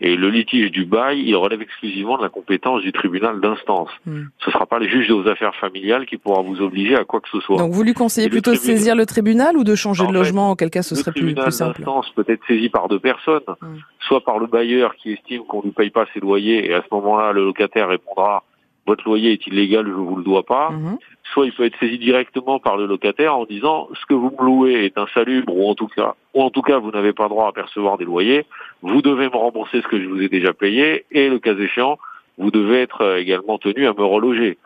Et 0.02 0.16
le 0.16 0.30
litige 0.30 0.72
du 0.72 0.86
bail, 0.86 1.22
il 1.25 1.36
relève 1.36 1.62
exclusivement 1.62 2.18
de 2.18 2.24
la 2.24 2.30
compétence 2.30 2.82
du 2.82 2.92
tribunal 2.92 3.40
d'instance. 3.40 3.90
Hmm. 4.06 4.25
Ce 4.40 4.50
ne 4.50 4.54
sera 4.54 4.66
pas 4.66 4.78
les 4.78 4.90
juges 4.90 5.10
aux 5.10 5.25
affaires 5.28 5.56
familiales 5.56 6.06
qui 6.06 6.18
pourra 6.18 6.42
vous 6.42 6.62
obliger 6.62 6.96
à 6.96 7.06
quoi 7.06 7.22
que 7.22 7.30
ce 7.30 7.40
soit. 7.40 7.58
Donc 7.58 7.72
vous 7.72 7.84
lui 7.84 7.94
conseillez 7.94 8.30
plutôt 8.30 8.52
de 8.52 8.58
saisir 8.58 8.96
le 8.96 9.06
tribunal 9.06 9.56
ou 9.58 9.64
de 9.64 9.74
changer 9.74 10.06
de 10.06 10.12
logement, 10.12 10.52
en 10.52 10.56
quel 10.56 10.70
cas 10.70 10.84
ce 10.84 10.96
serait 10.96 11.12
plus, 11.12 11.34
plus 11.34 11.52
simple 11.52 11.80
Le 11.80 11.86
tribunal 11.86 11.96
d'instance 11.96 12.12
peut 12.16 12.25
être 12.28 12.42
saisi 12.48 12.70
par 12.70 12.90
deux 12.90 13.00
personnes, 13.00 13.42
hmm. 13.62 13.78
soit 14.02 14.24
par 14.24 14.35
le 14.39 14.48
bailleur 14.48 14.96
qui 14.96 15.13
estime 15.13 15.44
qu'on 15.46 15.60
ne 15.60 15.63
lui 15.63 15.72
paye 15.72 15.89
pas 15.89 16.06
ses 16.13 16.20
loyers 16.20 16.70
et 16.70 16.74
à 16.74 16.82
ce 16.82 16.94
moment-là 16.96 17.32
le 17.32 17.44
locataire 17.44 17.88
répondra 17.88 18.44
votre 18.88 19.04
loyer 19.06 19.32
est 19.32 19.48
illégal, 19.48 19.86
je 19.88 19.92
vous 19.92 20.15
le 20.15 20.24
dois 20.24 20.44
pas. 20.44 20.70
Mhm. 20.70 20.98
Soit 21.34 21.48
il 21.48 21.54
peut 21.54 21.65
être 21.65 21.77
saisi 21.80 21.98
directement 21.98 22.60
par 22.60 22.77
le 22.77 22.86
locataire 22.86 23.36
en 23.36 23.46
disant 23.46 23.89
ce 24.00 24.06
que 24.06 24.13
vous 24.13 24.32
me 24.39 24.46
louez 24.46 24.86
est 24.86 24.98
insalubre 24.98 25.56
ou 25.56 25.68
en 25.68 25.74
tout 25.74 25.88
cas 25.88 26.13
ou 26.34 26.44
en 26.44 26.51
tout 26.51 26.62
cas 26.62 26.77
vous 26.77 26.92
n'avez 26.92 27.13
pas 27.13 27.27
droit 27.27 27.48
à 27.48 27.51
percevoir 27.51 27.98
des 27.98 28.06
loyers, 28.06 28.46
vous 28.82 29.01
devez 29.01 29.25
me 29.25 29.36
rembourser 29.36 29.82
ce 29.82 29.88
que 29.88 30.00
je 30.00 30.08
vous 30.08 30.22
ai 30.22 30.30
déjà 30.30 30.54
payé 30.54 31.06
et 31.12 31.30
le 31.30 31.39
cas 31.39 31.56
échéant 31.56 31.98
vous 32.38 32.51
devez 32.51 32.82
être 32.82 33.01
euh, 33.01 33.18
également 33.18 33.58
tenu 33.58 33.88
à 33.88 33.94
me 33.94 34.04
reloger. 34.04 34.58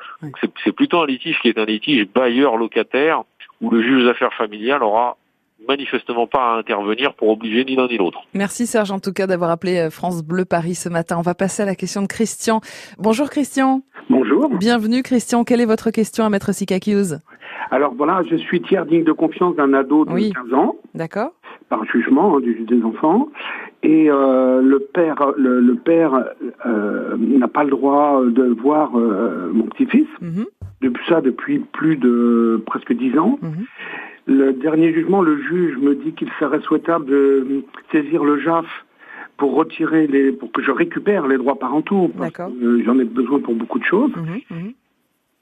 C'est 0.63 0.71
plutôt 0.71 1.01
un 1.01 1.05
litige 1.05 1.39
qui 1.39 1.49
est 1.49 1.59
un 1.59 1.65
litige 1.65 2.07
bailleur-locataire 2.07 3.23
où 3.61 3.69
le 3.69 3.81
juge 3.81 4.03
des 4.03 4.09
affaires 4.09 4.33
familiales 4.33 4.83
aura 4.83 5.17
manifestement 5.67 6.27
pas 6.27 6.53
à 6.53 6.57
intervenir 6.57 7.13
pour 7.13 7.29
obliger 7.29 7.65
ni 7.65 7.75
l'un 7.75 7.87
ni 7.87 7.97
l'autre. 7.97 8.19
Merci 8.33 8.65
Serge 8.65 8.91
en 8.91 8.99
tout 8.99 9.13
cas 9.13 9.27
d'avoir 9.27 9.51
appelé 9.51 9.77
euh, 9.77 9.89
France 9.89 10.23
Bleu 10.23 10.45
Paris 10.45 10.75
ce 10.75 10.89
matin. 10.89 11.17
On 11.17 11.21
va 11.21 11.35
passer 11.35 11.63
à 11.63 11.65
la 11.65 11.75
question 11.75 12.01
de 12.01 12.07
Christian. 12.07 12.61
Bonjour 12.97 13.29
Christian. 13.29 13.81
Bonjour. 14.09 14.49
Bienvenue 14.57 15.03
Christian. 15.03 15.43
Quelle 15.43 15.61
est 15.61 15.65
votre 15.65 15.91
question 15.91 16.25
à 16.25 16.29
Maître 16.29 16.53
Sikakius 16.53 17.15
Alors 17.71 17.93
voilà, 17.95 18.23
je 18.29 18.35
suis 18.37 18.61
tiers 18.61 18.85
digne 18.85 19.03
de 19.03 19.11
confiance 19.11 19.55
d'un 19.55 19.73
ado 19.73 20.05
de 20.05 20.11
15 20.11 20.53
ans. 20.53 20.75
D'accord. 20.95 21.31
Par 21.69 21.85
jugement 21.85 22.37
hein, 22.37 22.39
du 22.39 22.55
juge 22.55 22.67
des 22.67 22.83
enfants. 22.83 23.29
Et 23.83 24.09
euh, 24.09 24.61
le 24.61 24.79
père, 24.79 25.33
le, 25.37 25.75
père 25.75 26.13
euh, 26.65 27.15
n'a 27.17 27.47
pas 27.47 27.63
le 27.63 27.69
droit 27.69 28.21
de 28.25 28.43
voir 28.61 28.91
mon 28.91 29.63
petit-fils. 29.63 30.07
Mhm. 30.21 30.45
Depuis 30.81 31.05
ça, 31.07 31.21
depuis 31.21 31.59
plus 31.59 31.97
de 31.97 32.61
presque 32.65 32.93
10 32.93 33.17
ans. 33.19 33.37
Mhm. 33.41 33.65
Le 34.29 34.53
dernier 34.53 34.93
jugement, 34.93 35.23
le 35.23 35.41
juge 35.41 35.75
me 35.77 35.95
dit 35.95 36.13
qu'il 36.13 36.29
serait 36.39 36.61
souhaitable 36.61 37.07
de 37.07 37.63
saisir 37.91 38.23
le 38.23 38.39
JAF 38.39 38.67
pour 39.37 39.55
retirer 39.55 40.05
les, 40.05 40.31
pour 40.31 40.51
que 40.51 40.61
je 40.61 40.69
récupère 40.69 41.27
les 41.27 41.37
droits 41.37 41.57
parentaux, 41.57 42.11
parce 42.15 42.31
que 42.33 42.83
j'en 42.85 42.99
ai 42.99 43.05
besoin 43.05 43.39
pour 43.39 43.55
beaucoup 43.55 43.79
de 43.79 43.85
choses. 43.85 44.11
Mhm, 44.15 44.57
mhm. 44.57 44.73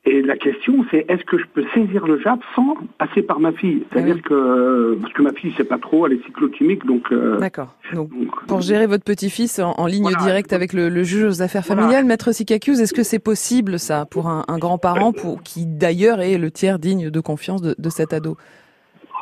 Et 0.06 0.22
la 0.22 0.38
question, 0.38 0.86
c'est 0.90 1.06
est-ce 1.10 1.26
que 1.26 1.38
je 1.38 1.44
peux 1.54 1.66
saisir 1.74 2.08
le 2.08 2.18
JAF 2.22 2.40
sans 2.56 2.78
passer 2.98 3.22
par 3.24 3.42
ma 3.42 3.52
fille? 3.52 3.84
C'est-à-dire 3.92 4.22
que 4.22 4.98
parce 5.02 5.12
que 5.12 5.22
ma 5.22 5.34
fille, 5.34 5.54
c'est 5.58 5.66
pas 5.66 5.80
trop, 5.80 6.08
elle 6.08 6.14
est 6.14 6.24
cyclochimique, 6.24 6.86
donc. 6.86 7.12
Euh, 7.12 7.40
D'accord. 7.40 7.76
Donc, 7.94 8.10
pour 8.48 8.62
gérer 8.62 8.88
votre 8.88 9.04
petit-fils 9.04 9.60
en, 9.60 9.86
ligne 9.86 10.14
directe 10.22 10.54
avec 10.54 10.72
le, 10.72 11.04
juge 11.04 11.26
aux 11.26 11.42
affaires 11.42 11.66
familiales, 11.66 12.06
maître 12.06 12.32
Sikakius, 12.32 12.80
est-ce 12.80 12.94
que 12.94 13.04
c'est 13.04 13.20
possible 13.20 13.80
ça 13.80 14.06
pour 14.06 14.30
un, 14.30 14.46
grand-parent, 14.58 15.12
pour 15.12 15.44
qui 15.44 15.66
d'ailleurs 15.66 16.22
est 16.22 16.38
le 16.38 16.52
tiers 16.52 16.80
digne 16.80 17.10
de 17.10 17.20
confiance 17.20 17.62
de, 17.62 17.76
de 17.78 17.90
cet 17.90 18.14
ado? 18.14 18.38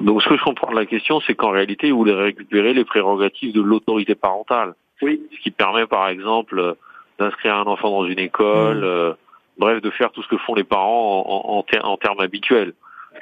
Donc 0.01 0.21
ce 0.21 0.29
que 0.29 0.37
je 0.37 0.43
comprends 0.43 0.71
de 0.71 0.75
la 0.75 0.85
question, 0.85 1.21
c'est 1.21 1.35
qu'en 1.35 1.51
réalité, 1.51 1.91
vous 1.91 1.97
voulez 1.99 2.13
récupérer 2.13 2.73
les 2.73 2.85
prérogatives 2.85 3.53
de 3.53 3.61
l'autorité 3.61 4.15
parentale. 4.15 4.73
Oui. 5.01 5.21
Ce 5.33 5.41
qui 5.41 5.51
permet 5.51 5.87
par 5.87 6.07
exemple 6.09 6.75
d'inscrire 7.19 7.55
un 7.55 7.63
enfant 7.63 7.89
dans 7.89 8.05
une 8.05 8.19
école, 8.19 8.79
mmh. 8.79 8.83
euh, 8.83 9.13
bref, 9.57 9.81
de 9.81 9.89
faire 9.89 10.11
tout 10.11 10.21
ce 10.23 10.27
que 10.27 10.37
font 10.37 10.55
les 10.55 10.63
parents 10.63 11.23
en, 11.27 11.57
en, 11.59 11.87
en 11.87 11.97
termes 11.97 12.19
habituels. 12.19 12.73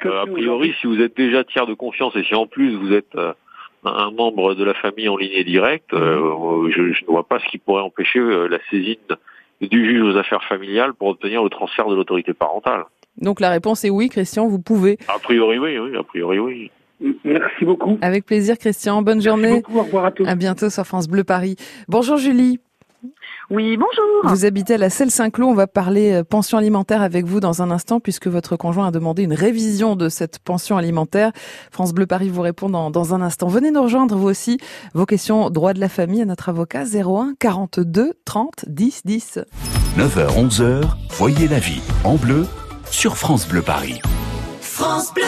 a 0.02 0.26
priori, 0.26 0.74
si 0.80 0.86
vous 0.86 1.00
êtes 1.00 1.16
déjà 1.16 1.44
tiers 1.44 1.66
de 1.66 1.74
confiance 1.74 2.14
et 2.16 2.24
si 2.24 2.34
en 2.34 2.46
plus 2.46 2.74
vous 2.74 2.92
êtes 2.92 3.16
un 3.84 4.10
membre 4.10 4.54
de 4.54 4.64
la 4.64 4.74
famille 4.74 5.08
en 5.08 5.16
ligne 5.16 5.44
directe, 5.44 5.92
mhm. 5.92 6.70
je, 6.70 6.92
je, 6.92 7.02
ne 7.02 7.06
vois 7.06 7.26
pas 7.26 7.38
ce 7.38 7.46
qui 7.46 7.58
pourrait 7.58 7.82
empêcher 7.82 8.20
la 8.20 8.58
saisine 8.70 8.98
du 9.60 9.84
juge 9.84 10.02
aux 10.02 10.16
affaires 10.16 10.44
familiales 10.44 10.94
pour 10.94 11.08
obtenir 11.08 11.42
le 11.42 11.50
transfert 11.50 11.86
de 11.88 11.94
l'autorité 11.94 12.34
parentale. 12.34 12.84
Donc 13.18 13.40
la 13.40 13.50
réponse 13.50 13.84
est 13.84 13.90
oui, 13.90 14.08
Christian, 14.08 14.46
vous 14.46 14.58
pouvez. 14.58 14.98
A 15.08 15.18
priori 15.18 15.58
oui, 15.58 15.78
oui, 15.78 15.96
a 15.96 16.02
priori 16.02 16.38
oui. 16.38 16.70
Merci 17.24 17.64
beaucoup. 17.64 17.98
Avec 18.00 18.24
plaisir, 18.24 18.58
Christian. 18.58 19.02
Bonne 19.02 19.20
journée. 19.20 19.60
Beaucoup. 19.60 19.78
Au 19.78 19.82
revoir 19.82 20.04
à 20.06 20.10
tous. 20.12 20.26
À 20.26 20.34
bientôt 20.34 20.70
sur 20.70 20.86
France 20.86 21.08
Bleu 21.08 21.24
Paris. 21.24 21.56
Bonjour 21.88 22.16
Julie. 22.16 22.60
Oui, 23.50 23.76
bonjour. 23.76 24.32
Vous 24.32 24.46
habitez 24.46 24.74
à 24.74 24.78
la 24.78 24.88
Selle 24.88 25.10
Saint-Cloud. 25.10 25.50
On 25.50 25.54
va 25.54 25.66
parler 25.66 26.12
euh, 26.12 26.24
pension 26.24 26.56
alimentaire 26.56 27.02
avec 27.02 27.26
vous 27.26 27.40
dans 27.40 27.60
un 27.60 27.70
instant 27.70 28.00
puisque 28.00 28.26
votre 28.26 28.56
conjoint 28.56 28.86
a 28.86 28.90
demandé 28.90 29.22
une 29.22 29.34
révision 29.34 29.96
de 29.96 30.08
cette 30.08 30.38
pension 30.38 30.78
alimentaire. 30.78 31.30
France 31.70 31.92
Bleu 31.92 32.06
Paris 32.06 32.30
vous 32.30 32.40
répond 32.40 32.70
dans, 32.70 32.90
dans 32.90 33.14
un 33.14 33.20
instant. 33.20 33.48
Venez 33.48 33.70
nous 33.70 33.82
rejoindre 33.82 34.16
vous 34.16 34.28
aussi. 34.28 34.58
Vos 34.94 35.04
questions 35.04 35.50
droit 35.50 35.74
de 35.74 35.80
la 35.80 35.90
famille 35.90 36.22
à 36.22 36.24
notre 36.24 36.48
avocat 36.48 36.84
01 36.84 37.34
42 37.38 38.14
30 38.24 38.64
10 38.66 39.02
10. 39.04 39.40
9h 39.98 40.48
11h, 40.48 40.82
voyez 41.10 41.46
la 41.46 41.58
vie 41.58 41.82
en 42.04 42.14
bleu 42.14 42.46
sur 42.94 43.16
France 43.16 43.48
Bleu 43.48 43.60
Paris. 43.60 44.00
France 44.60 45.12
Bleu 45.12 45.24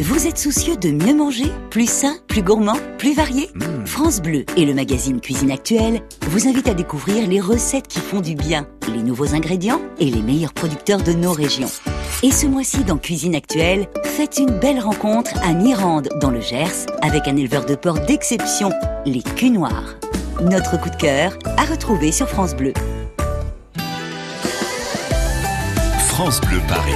vous 0.00 0.26
êtes 0.26 0.38
soucieux 0.38 0.76
de 0.76 0.90
mieux 0.90 1.14
manger 1.14 1.44
Plus 1.70 1.88
sain, 1.88 2.16
plus 2.26 2.42
gourmand, 2.42 2.78
plus 2.98 3.14
varié 3.14 3.50
hmm. 3.54 3.86
France 3.86 4.20
Bleu 4.20 4.44
et 4.56 4.64
le 4.64 4.74
magazine 4.74 5.20
Cuisine 5.20 5.52
Actuelle 5.52 6.00
vous 6.22 6.48
invitent 6.48 6.66
à 6.66 6.74
découvrir 6.74 7.28
les 7.28 7.40
recettes 7.40 7.86
qui 7.86 8.00
font 8.00 8.20
du 8.20 8.34
bien, 8.34 8.66
les 8.92 9.02
nouveaux 9.02 9.34
ingrédients 9.34 9.80
et 10.00 10.06
les 10.06 10.22
meilleurs 10.22 10.54
producteurs 10.54 11.02
de 11.02 11.12
nos 11.12 11.32
régions. 11.32 11.70
Et 12.24 12.32
ce 12.32 12.46
mois-ci 12.46 12.82
dans 12.82 12.98
Cuisine 12.98 13.36
Actuelle, 13.36 13.86
faites 14.02 14.38
une 14.38 14.58
belle 14.58 14.80
rencontre 14.80 15.38
à 15.44 15.52
Mirande, 15.52 16.08
dans 16.20 16.30
le 16.30 16.40
Gers, 16.40 16.86
avec 17.02 17.28
un 17.28 17.36
éleveur 17.36 17.64
de 17.64 17.76
porc 17.76 18.00
d'exception, 18.00 18.72
les 19.06 19.22
culs 19.22 19.52
noirs. 19.52 19.94
Notre 20.40 20.80
coup 20.80 20.90
de 20.90 20.96
cœur 20.96 21.38
à 21.58 21.64
retrouver 21.64 22.10
sur 22.10 22.28
France 22.28 22.56
Bleu. 22.56 22.72
France 26.22 26.40
Bleu 26.42 26.60
Paris. 26.68 26.92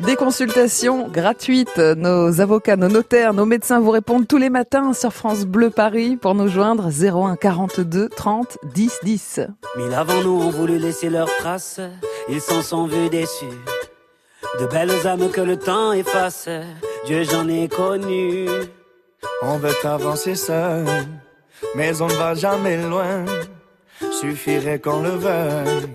Des 0.00 0.16
consultations 0.16 1.06
gratuites. 1.06 1.78
Nos 1.78 2.40
avocats, 2.40 2.74
nos 2.74 2.88
notaires, 2.88 3.34
nos 3.34 3.46
médecins 3.46 3.78
vous 3.78 3.92
répondent 3.92 4.26
tous 4.26 4.36
les 4.36 4.50
matins 4.50 4.92
sur 4.92 5.12
France 5.12 5.44
Bleu 5.44 5.70
Paris 5.70 6.16
pour 6.16 6.34
nous 6.34 6.48
joindre 6.48 6.88
01 6.88 7.36
42 7.36 8.08
30 8.08 8.58
10 8.74 8.98
10. 9.04 9.40
Mille 9.76 9.94
avant 9.94 10.20
nous 10.24 10.42
ont 10.42 10.50
voulu 10.50 10.78
laisser 10.78 11.08
leurs 11.08 11.32
traces, 11.36 11.78
ils 12.28 12.40
s'en 12.40 12.62
sont 12.62 12.86
vus 12.88 13.10
déçus. 13.10 13.46
De 14.58 14.66
belles 14.66 15.06
âmes 15.06 15.30
que 15.30 15.42
le 15.42 15.56
temps 15.56 15.92
efface, 15.92 16.48
Dieu 17.06 17.22
j'en 17.22 17.46
ai 17.46 17.68
connu. 17.68 18.48
On 19.42 19.56
veut 19.58 19.70
avancer 19.84 20.34
seul, 20.34 20.84
mais 21.76 22.02
on 22.02 22.08
ne 22.08 22.14
va 22.14 22.34
jamais 22.34 22.76
loin. 22.76 23.24
Suffirait 24.10 24.80
qu'on 24.80 25.00
le 25.02 25.10
veuille 25.10 25.90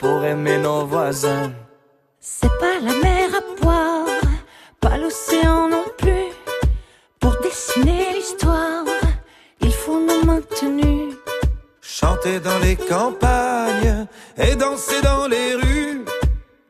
pour 0.00 0.24
aimer 0.24 0.56
nos 0.56 0.86
voisins. 0.86 1.52
C'est 2.20 2.54
pas 2.58 2.76
la 2.86 2.94
mer 3.06 3.28
à 3.40 3.62
boire, 3.62 4.06
pas 4.80 4.96
l'océan 4.96 5.68
non 5.68 5.84
plus. 5.98 6.30
Pour 7.20 7.36
dessiner 7.42 8.14
l'histoire, 8.14 8.84
il 9.60 9.72
faut 9.72 10.00
nos 10.00 10.24
maintenus. 10.24 11.14
Chanter 11.82 12.40
dans 12.40 12.58
les 12.60 12.76
campagnes 12.76 14.06
et 14.38 14.56
danser 14.56 15.02
dans 15.02 15.26
les 15.28 15.54
rues. 15.54 16.04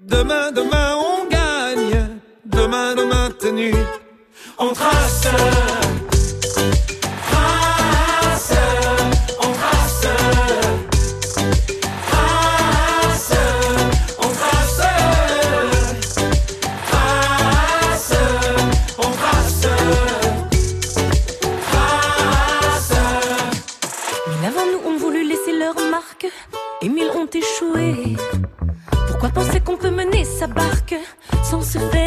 Demain, 0.00 0.50
demain, 0.50 0.96
on 0.96 1.28
gagne. 1.28 2.18
Demain, 2.44 2.96
nos 2.96 3.06
maintenus. 3.06 3.76
On 4.58 4.72
trace. 4.72 5.89
Sans 31.42 31.60
se 31.60 31.78
faire 31.78 31.99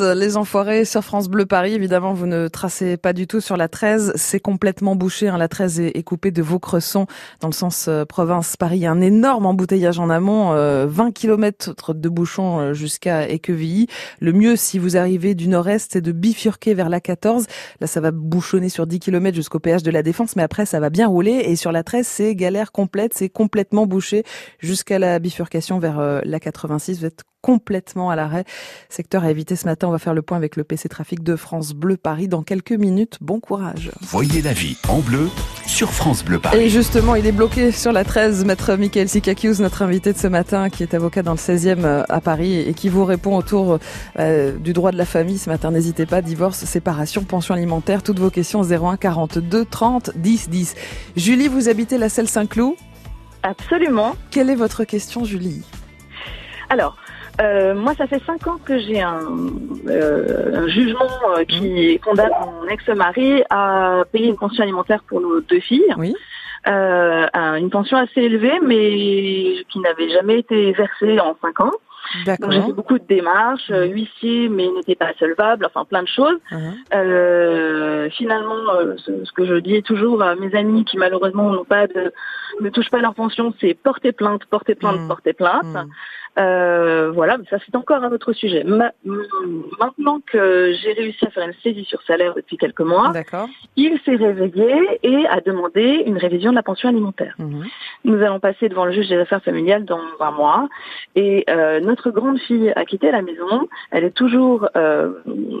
les 0.00 0.36
enfoirés 0.36 0.84
sur 0.84 1.02
France 1.02 1.28
Bleu 1.28 1.46
Paris. 1.46 1.72
Évidemment, 1.72 2.12
vous 2.12 2.26
ne 2.26 2.48
tracez 2.48 2.98
pas 2.98 3.14
du 3.14 3.26
tout 3.26 3.40
sur 3.40 3.56
la 3.56 3.68
13. 3.68 4.12
C'est 4.14 4.38
complètement 4.40 4.94
bouché. 4.94 5.28
Hein. 5.28 5.38
La 5.38 5.48
13 5.48 5.80
est, 5.80 6.02
coupée 6.02 6.30
de 6.30 6.42
Vaucresson 6.42 7.06
dans 7.40 7.48
le 7.48 7.54
sens 7.54 7.86
euh, 7.88 8.04
province-Paris. 8.04 8.84
A 8.84 8.90
un 8.90 9.00
énorme 9.00 9.46
embouteillage 9.46 9.98
en 9.98 10.10
amont, 10.10 10.50
20 10.50 10.54
euh, 10.54 11.10
km 11.12 11.94
de 11.94 12.08
bouchons 12.10 12.60
euh, 12.60 12.72
jusqu'à 12.74 13.26
Équevilly. 13.26 13.86
Le 14.20 14.34
mieux, 14.34 14.56
si 14.56 14.78
vous 14.78 14.98
arrivez 14.98 15.34
du 15.34 15.48
nord-est, 15.48 15.92
c'est 15.92 16.02
de 16.02 16.12
bifurquer 16.12 16.74
vers 16.74 16.90
la 16.90 17.00
14. 17.00 17.46
Là, 17.80 17.86
ça 17.86 18.02
va 18.02 18.10
bouchonner 18.10 18.68
sur 18.68 18.86
10 18.86 18.98
km 18.98 19.34
jusqu'au 19.34 19.60
péage 19.60 19.82
de 19.82 19.90
la 19.90 20.02
Défense, 20.02 20.36
mais 20.36 20.42
après, 20.42 20.66
ça 20.66 20.78
va 20.78 20.90
bien 20.90 21.08
rouler. 21.08 21.42
Et 21.46 21.56
sur 21.56 21.72
la 21.72 21.82
13, 21.82 22.06
c'est 22.06 22.34
galère 22.34 22.70
complète. 22.70 23.14
C'est 23.14 23.30
complètement 23.30 23.86
bouché 23.86 24.24
jusqu'à 24.58 24.98
la 24.98 25.18
bifurcation 25.18 25.78
vers 25.78 26.20
la 26.22 26.40
86. 26.40 26.98
Vous 26.98 27.06
êtes 27.06 27.22
complètement 27.44 28.08
à 28.08 28.16
l'arrêt. 28.16 28.44
Secteur 28.88 29.22
à 29.22 29.30
éviter 29.30 29.54
ce 29.54 29.66
matin. 29.66 29.88
On 29.88 29.90
va 29.90 29.98
faire 29.98 30.14
le 30.14 30.22
point 30.22 30.38
avec 30.38 30.56
le 30.56 30.64
PC 30.64 30.88
Trafic 30.88 31.22
de 31.22 31.36
France 31.36 31.74
Bleu 31.74 31.98
Paris 31.98 32.26
dans 32.26 32.42
quelques 32.42 32.72
minutes. 32.72 33.18
Bon 33.20 33.38
courage. 33.38 33.90
Voyez 34.00 34.40
la 34.40 34.54
vie 34.54 34.78
en 34.88 35.00
bleu 35.00 35.28
sur 35.66 35.90
France 35.90 36.24
Bleu 36.24 36.38
Paris. 36.38 36.58
Et 36.58 36.70
justement, 36.70 37.16
il 37.16 37.26
est 37.26 37.32
bloqué 37.32 37.70
sur 37.70 37.92
la 37.92 38.02
13, 38.02 38.46
maître 38.46 38.76
Michael 38.76 39.10
Sikakius, 39.10 39.60
notre 39.60 39.82
invité 39.82 40.14
de 40.14 40.18
ce 40.18 40.26
matin, 40.26 40.70
qui 40.70 40.82
est 40.82 40.94
avocat 40.94 41.22
dans 41.22 41.32
le 41.32 41.36
16e 41.36 41.84
euh, 41.84 42.02
à 42.08 42.22
Paris 42.22 42.60
et 42.60 42.72
qui 42.72 42.88
vous 42.88 43.04
répond 43.04 43.36
autour 43.36 43.78
euh, 44.18 44.56
du 44.56 44.72
droit 44.72 44.90
de 44.90 44.96
la 44.96 45.04
famille 45.04 45.36
ce 45.36 45.50
matin. 45.50 45.70
N'hésitez 45.70 46.06
pas, 46.06 46.22
divorce, 46.22 46.64
séparation, 46.64 47.24
pension 47.24 47.52
alimentaire, 47.52 48.02
toutes 48.02 48.20
vos 48.20 48.30
questions 48.30 48.62
01 48.62 48.96
42 48.96 49.66
30 49.66 50.12
10 50.16 50.48
10. 50.48 50.74
Julie, 51.16 51.48
vous 51.48 51.68
habitez 51.68 51.98
la 51.98 52.08
Selle 52.08 52.28
Saint-Cloud 52.28 52.72
Absolument. 53.42 54.16
Quelle 54.30 54.48
est 54.48 54.54
votre 54.54 54.84
question, 54.84 55.26
Julie? 55.26 55.62
Alors, 56.70 56.96
euh, 57.40 57.74
moi, 57.74 57.94
ça 57.94 58.06
fait 58.06 58.22
cinq 58.24 58.46
ans 58.46 58.58
que 58.64 58.78
j'ai 58.78 59.00
un, 59.00 59.20
euh, 59.88 60.64
un, 60.64 60.68
jugement 60.68 61.08
euh, 61.36 61.44
qui 61.44 61.98
condamne 61.98 62.30
mon 62.40 62.68
ex-mari 62.68 63.42
à 63.50 64.04
payer 64.12 64.28
une 64.28 64.36
pension 64.36 64.62
alimentaire 64.62 65.02
pour 65.08 65.20
nos 65.20 65.40
deux 65.40 65.60
filles. 65.60 65.94
Oui. 65.96 66.14
Euh, 66.66 67.26
une 67.56 67.70
pension 67.70 67.98
assez 67.98 68.22
élevée, 68.22 68.58
mais 68.62 69.64
qui 69.68 69.80
n'avait 69.80 70.08
jamais 70.10 70.38
été 70.38 70.72
versée 70.72 71.20
en 71.20 71.36
cinq 71.42 71.60
ans. 71.60 71.72
Donc 72.26 72.52
j'ai 72.52 72.60
fait 72.60 72.72
beaucoup 72.72 72.98
de 72.98 73.04
démarches, 73.06 73.70
euh, 73.70 73.86
huissier, 73.86 74.48
mais 74.48 74.68
n'était 74.68 74.94
pas 74.94 75.12
solvable, 75.18 75.66
enfin 75.66 75.84
plein 75.84 76.02
de 76.02 76.08
choses. 76.08 76.38
Uh-huh. 76.52 76.72
Euh, 76.94 78.08
finalement, 78.10 78.54
ce, 78.98 79.24
ce, 79.24 79.32
que 79.32 79.44
je 79.44 79.54
dis 79.54 79.82
toujours 79.82 80.22
à 80.22 80.36
mes 80.36 80.54
amis 80.54 80.84
qui 80.84 80.96
malheureusement 80.96 81.50
n'ont 81.50 81.64
pas 81.64 81.86
de, 81.86 82.12
ne 82.60 82.70
touchent 82.70 82.90
pas 82.90 83.00
leur 83.00 83.14
pension, 83.14 83.54
c'est 83.60 83.74
porter 83.74 84.12
plainte, 84.12 84.44
porter 84.46 84.74
plainte, 84.74 85.00
Mmh. 85.00 85.08
porter 85.08 85.32
plainte. 85.32 85.76
Euh, 86.38 87.12
voilà, 87.12 87.38
mais 87.38 87.44
ça 87.48 87.58
c'est 87.64 87.76
encore 87.76 88.02
un 88.02 88.10
autre 88.10 88.32
sujet. 88.32 88.64
Ma- 88.64 88.90
maintenant 89.78 90.20
que 90.26 90.72
j'ai 90.82 90.92
réussi 90.92 91.24
à 91.26 91.30
faire 91.30 91.46
une 91.46 91.54
saisie 91.62 91.84
sur 91.84 92.02
salaire 92.02 92.34
depuis 92.34 92.56
quelques 92.56 92.80
mois, 92.80 93.12
il 93.76 93.98
s'est 94.04 94.16
réveillé 94.16 94.98
et 95.02 95.26
a 95.28 95.40
demandé 95.40 96.02
une 96.06 96.16
révision 96.18 96.50
de 96.50 96.56
la 96.56 96.62
pension 96.62 96.88
alimentaire. 96.88 97.34
Mhm. 97.38 97.64
Nous 98.04 98.22
allons 98.22 98.40
passer 98.40 98.68
devant 98.68 98.84
le 98.84 98.92
juge 98.92 99.08
des 99.08 99.16
affaires 99.18 99.42
familiales 99.42 99.84
dans 99.84 100.00
un 100.20 100.30
mois 100.32 100.68
et 101.14 101.44
euh, 101.48 101.80
notre 101.80 102.10
grande 102.10 102.38
fille 102.40 102.72
a 102.74 102.84
quitté 102.84 103.10
la 103.10 103.22
maison. 103.22 103.68
Elle 103.90 104.04
est 104.04 104.10
toujours 104.16 104.68
euh, 104.76 105.12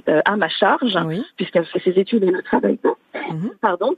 euh, 0.08 0.20
à 0.24 0.36
ma 0.36 0.48
charge 0.48 0.98
Oui. 1.06 1.24
puisqu'elle 1.36 1.66
fait 1.66 1.80
ses 1.80 1.98
études 2.00 2.24
et 2.24 2.30
ne 2.30 2.40
travaille 2.40 2.76
pas. 2.76 2.94
Mhm. 3.30 3.50
Pardon. 3.60 3.94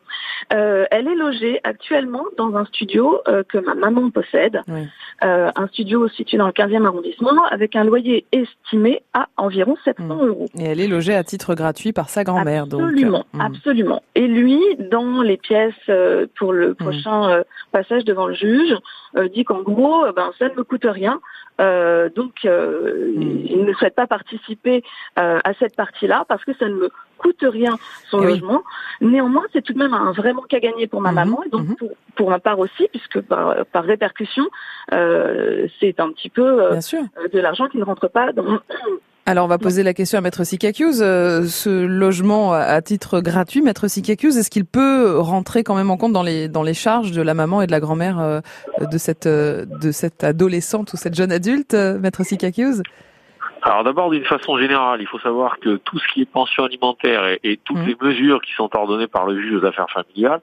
Euh, 0.52 0.84
elle 0.90 1.08
est 1.08 1.14
logée 1.14 1.60
actuellement 1.64 2.24
dans 2.36 2.54
un 2.56 2.64
studio 2.66 3.20
euh, 3.28 3.42
que 3.48 3.58
ma 3.58 3.74
maman 3.74 4.10
possède, 4.10 4.60
Oui. 4.68 4.86
Euh, 5.24 5.50
un 5.56 5.66
studio 5.68 6.08
situé 6.08 6.36
dans 6.36 6.46
le 6.46 6.52
15e 6.52 6.84
arrondissement 6.84 7.42
avec 7.50 7.74
un 7.74 7.84
loyer 7.84 8.26
estimé 8.32 9.02
à 9.14 9.28
environ 9.38 9.74
700 9.82 10.26
euros. 10.26 10.46
Et 10.58 10.64
elle 10.64 10.78
est 10.78 10.88
logée 10.88 11.14
à 11.14 11.24
titre 11.24 11.54
gratuit 11.54 11.92
par 11.94 12.10
sa 12.10 12.22
grand-mère. 12.22 12.66
donc, 12.66 12.82
Absolument, 12.82 13.24
euh, 13.34 13.38
mm. 13.38 13.40
absolument. 13.40 14.02
Et 14.14 14.26
lui, 14.26 14.60
dans 14.90 15.22
les 15.22 15.38
pièces 15.38 15.72
euh, 15.88 16.26
pour 16.38 16.52
le 16.52 16.74
prochain 16.74 17.30
euh, 17.30 17.44
passage 17.72 18.04
devant 18.04 18.26
le 18.26 18.34
juge, 18.34 18.74
euh, 19.16 19.28
dit 19.28 19.44
qu'en 19.44 19.62
gros, 19.62 20.04
ben 20.14 20.32
ça 20.38 20.50
ne 20.50 20.54
me 20.54 20.64
coûte 20.64 20.84
rien. 20.84 21.20
Euh, 21.60 22.10
donc, 22.14 22.44
euh, 22.44 23.12
il 23.16 23.64
ne 23.64 23.72
souhaite 23.74 23.94
pas 23.94 24.06
participer 24.06 24.82
euh, 25.18 25.38
à 25.42 25.54
cette 25.54 25.76
partie-là 25.76 26.24
parce 26.28 26.44
que 26.44 26.54
ça 26.58 26.68
ne 26.68 26.74
me 26.74 26.90
coûte 27.18 27.42
rien 27.42 27.76
son 28.10 28.18
Eh 28.22 28.26
oui. 28.26 28.32
logement. 28.32 28.62
Néanmoins, 29.00 29.42
c'est 29.52 29.62
tout 29.62 29.72
de 29.72 29.78
même 29.78 29.94
un 29.94 30.12
vrai 30.12 30.32
manque 30.32 30.52
à 30.54 30.60
gagner 30.60 30.86
pour 30.86 31.00
ma 31.00 31.10
Mhm, 31.10 31.14
maman 31.16 31.42
et 31.44 31.48
donc 31.50 31.68
mhm. 31.68 31.76
pour, 31.76 31.90
pour 32.16 32.30
ma 32.30 32.38
part 32.38 32.58
aussi, 32.58 32.88
puisque 32.92 33.20
par, 33.20 33.54
par 33.66 33.84
répercussion, 33.84 34.44
euh, 34.92 35.66
c'est 35.80 35.98
un 36.00 36.10
petit 36.12 36.28
peu 36.30 36.62
euh, 36.62 36.80
sûr. 36.80 37.00
de 37.32 37.38
l'argent 37.40 37.66
qui 37.68 37.78
ne 37.78 37.84
rentre 37.84 38.08
pas 38.08 38.32
dans 38.32 38.44
Alors, 39.28 39.44
on 39.46 39.48
va 39.48 39.58
poser 39.58 39.82
la 39.82 39.92
question 39.92 40.18
à 40.18 40.20
Maître 40.20 40.44
Sikakius. 40.44 41.00
Euh, 41.00 41.46
ce 41.46 41.84
logement 41.84 42.52
à- 42.52 42.80
titre 42.80 43.20
gratuit, 43.20 43.60
Maître 43.60 43.88
Sikakius, 43.88 44.36
est-ce 44.36 44.50
qu'il 44.50 44.64
peut 44.64 45.18
rentrer 45.18 45.64
quand 45.64 45.74
même 45.74 45.90
en 45.90 45.96
compte 45.96 46.12
dans 46.12 46.22
les 46.22 46.46
dans 46.48 46.62
les 46.62 46.74
charges 46.74 47.10
de 47.10 47.22
la 47.22 47.34
maman 47.34 47.60
et 47.60 47.66
de 47.66 47.72
la 47.72 47.80
grand-mère 47.80 48.20
euh, 48.20 48.38
de 48.80 48.98
cette 48.98 49.26
euh, 49.26 49.64
de 49.80 49.90
cette 49.90 50.22
adolescente 50.22 50.92
ou 50.92 50.96
cette 50.96 51.14
jeune 51.16 51.32
adulte, 51.32 51.74
euh, 51.74 51.98
Maître 51.98 52.22
Sikakius 52.24 52.82
Alors 53.66 53.82
d'abord, 53.82 54.10
d'une 54.10 54.24
façon 54.24 54.56
générale, 54.58 55.00
il 55.00 55.08
faut 55.08 55.18
savoir 55.18 55.58
que 55.58 55.76
tout 55.78 55.98
ce 55.98 56.06
qui 56.12 56.22
est 56.22 56.24
pension 56.24 56.62
alimentaire 56.64 57.26
et, 57.26 57.40
et 57.42 57.56
toutes 57.56 57.78
Mhm. 57.78 57.86
les 57.88 57.96
mesures 58.00 58.40
qui 58.40 58.52
sont 58.52 58.70
ordonnées 58.76 59.08
par 59.08 59.26
le 59.26 59.40
juge 59.40 59.60
aux 59.60 59.64
affaires 59.66 59.90
familiales 59.90 60.40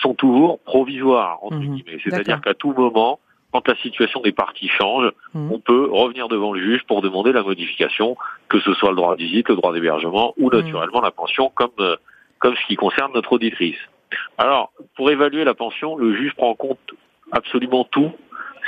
sont 0.00 0.14
toujours 0.14 0.58
provisoires, 0.60 1.38
entre 1.44 1.58
Mhm. 1.58 1.74
guillemets. 1.76 2.00
C'est-à-dire 2.02 2.40
qu'à 2.40 2.54
tout 2.54 2.72
moment, 2.72 3.20
quand 3.52 3.68
la 3.68 3.76
situation 3.76 4.22
des 4.22 4.32
parties 4.32 4.68
change, 4.68 5.10
Mhm. 5.34 5.52
on 5.52 5.58
peut 5.58 5.86
revenir 5.92 6.28
devant 6.28 6.54
le 6.54 6.60
juge 6.62 6.82
pour 6.84 7.02
demander 7.02 7.32
la 7.32 7.42
modification, 7.42 8.16
que 8.48 8.58
ce 8.60 8.72
soit 8.72 8.88
le 8.88 8.96
droit 8.96 9.16
de 9.16 9.22
visite, 9.22 9.50
le 9.50 9.56
droit 9.56 9.74
d'hébergement 9.74 10.32
ou 10.38 10.48
naturellement 10.50 11.02
la 11.02 11.10
pension, 11.10 11.52
comme, 11.54 11.70
euh, 11.80 11.96
comme 12.38 12.56
ce 12.56 12.66
qui 12.66 12.76
concerne 12.76 13.12
notre 13.12 13.34
auditrice. 13.34 13.76
Alors, 14.38 14.72
pour 14.96 15.10
évaluer 15.10 15.44
la 15.44 15.52
pension, 15.52 15.94
le 15.94 16.14
juge 16.16 16.32
prend 16.36 16.48
en 16.48 16.54
compte 16.54 16.94
absolument 17.32 17.84
tout, 17.84 18.12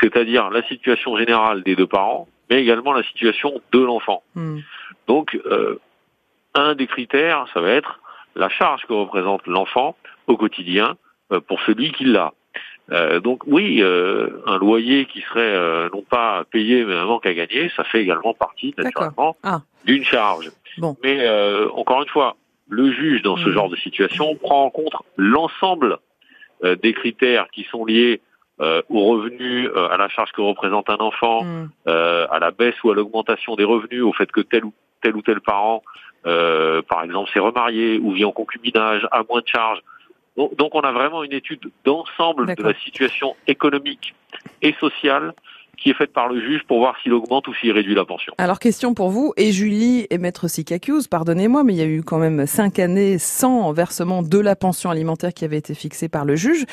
c'est-à-dire 0.02 0.50
la 0.50 0.62
situation 0.64 1.16
générale 1.16 1.62
des 1.62 1.74
deux 1.74 1.86
parents, 1.86 2.28
mais 2.50 2.60
également 2.62 2.92
la 2.92 3.02
situation 3.02 3.60
de 3.72 3.78
l'enfant. 3.80 4.22
Hmm. 4.34 4.58
Donc, 5.06 5.38
euh, 5.46 5.78
un 6.54 6.74
des 6.74 6.86
critères, 6.86 7.46
ça 7.52 7.60
va 7.60 7.70
être 7.70 8.00
la 8.36 8.48
charge 8.48 8.82
que 8.86 8.92
représente 8.92 9.46
l'enfant 9.46 9.96
au 10.26 10.36
quotidien 10.36 10.96
euh, 11.32 11.40
pour 11.40 11.60
celui 11.62 11.92
qui 11.92 12.04
l'a. 12.04 12.32
Euh, 12.92 13.18
donc 13.18 13.44
oui, 13.46 13.78
euh, 13.82 14.42
un 14.46 14.58
loyer 14.58 15.06
qui 15.06 15.22
serait 15.22 15.40
euh, 15.40 15.88
non 15.94 16.02
pas 16.02 16.44
payé 16.50 16.84
mais 16.84 16.94
un 16.94 17.06
manque 17.06 17.24
à 17.24 17.32
gagner, 17.32 17.70
ça 17.76 17.82
fait 17.84 18.02
également 18.02 18.34
partie 18.34 18.74
naturellement 18.76 19.34
Ah. 19.42 19.62
d'une 19.86 20.04
charge. 20.04 20.50
Bon. 20.78 20.94
Mais 21.02 21.16
euh, 21.20 21.68
encore 21.70 22.02
une 22.02 22.08
fois, 22.08 22.36
le 22.68 22.92
juge 22.92 23.22
dans 23.22 23.36
ce 23.38 23.48
Mm. 23.48 23.52
genre 23.52 23.68
de 23.70 23.76
situation 23.76 24.34
prend 24.36 24.64
en 24.66 24.70
compte 24.70 24.92
l'ensemble 25.16 25.98
euh, 26.62 26.76
des 26.76 26.92
critères 26.92 27.48
qui 27.52 27.64
sont 27.64 27.84
liés 27.86 28.20
euh, 28.60 28.82
aux 28.88 29.04
revenus, 29.06 29.68
euh, 29.74 29.88
à 29.88 29.96
la 29.96 30.08
charge 30.08 30.32
que 30.32 30.40
représente 30.40 30.88
un 30.88 30.98
enfant, 30.98 31.44
Hmm. 31.44 31.68
euh, 31.88 32.26
à 32.30 32.38
la 32.38 32.50
baisse 32.50 32.80
ou 32.84 32.90
à 32.90 32.94
l'augmentation 32.94 33.56
des 33.56 33.64
revenus, 33.64 34.02
au 34.02 34.12
fait 34.12 34.30
que 34.30 34.40
tel 34.40 34.64
ou 34.64 34.72
tel 35.02 35.16
ou 35.16 35.22
tel 35.22 35.40
parent, 35.40 35.82
euh, 36.26 36.80
par 36.82 37.02
exemple, 37.02 37.30
s'est 37.32 37.40
remarié 37.40 37.98
ou 37.98 38.12
vit 38.12 38.24
en 38.24 38.32
concubinage, 38.32 39.06
a 39.10 39.22
moins 39.28 39.40
de 39.40 39.48
charges. 39.48 39.80
Donc, 40.36 40.56
donc 40.56 40.74
on 40.74 40.80
a 40.80 40.92
vraiment 40.92 41.22
une 41.22 41.32
étude 41.32 41.70
d'ensemble 41.84 42.54
de 42.54 42.62
la 42.62 42.74
situation 42.74 43.36
économique 43.46 44.14
et 44.62 44.72
sociale 44.74 45.34
qui 45.76 45.90
est 45.90 45.94
faite 45.94 46.12
par 46.12 46.28
le 46.28 46.40
juge 46.40 46.62
pour 46.66 46.78
voir 46.78 46.96
s'il 47.02 47.12
augmente 47.12 47.46
ou 47.48 47.54
s'il 47.54 47.72
réduit 47.72 47.94
la 47.94 48.04
pension. 48.04 48.32
Alors, 48.38 48.58
question 48.58 48.94
pour 48.94 49.10
vous, 49.10 49.32
et 49.36 49.52
Julie 49.52 50.06
et 50.10 50.18
Maître 50.18 50.48
Sikakius, 50.48 51.08
pardonnez-moi, 51.08 51.64
mais 51.64 51.74
il 51.74 51.78
y 51.78 51.82
a 51.82 51.86
eu 51.86 52.02
quand 52.02 52.18
même 52.18 52.46
cinq 52.46 52.78
années 52.78 53.18
sans 53.18 53.72
versement 53.72 54.22
de 54.22 54.38
la 54.38 54.56
pension 54.56 54.90
alimentaire 54.90 55.32
qui 55.34 55.44
avait 55.44 55.58
été 55.58 55.74
fixée 55.74 56.08
par 56.08 56.24
le 56.24 56.36
juge. 56.36 56.64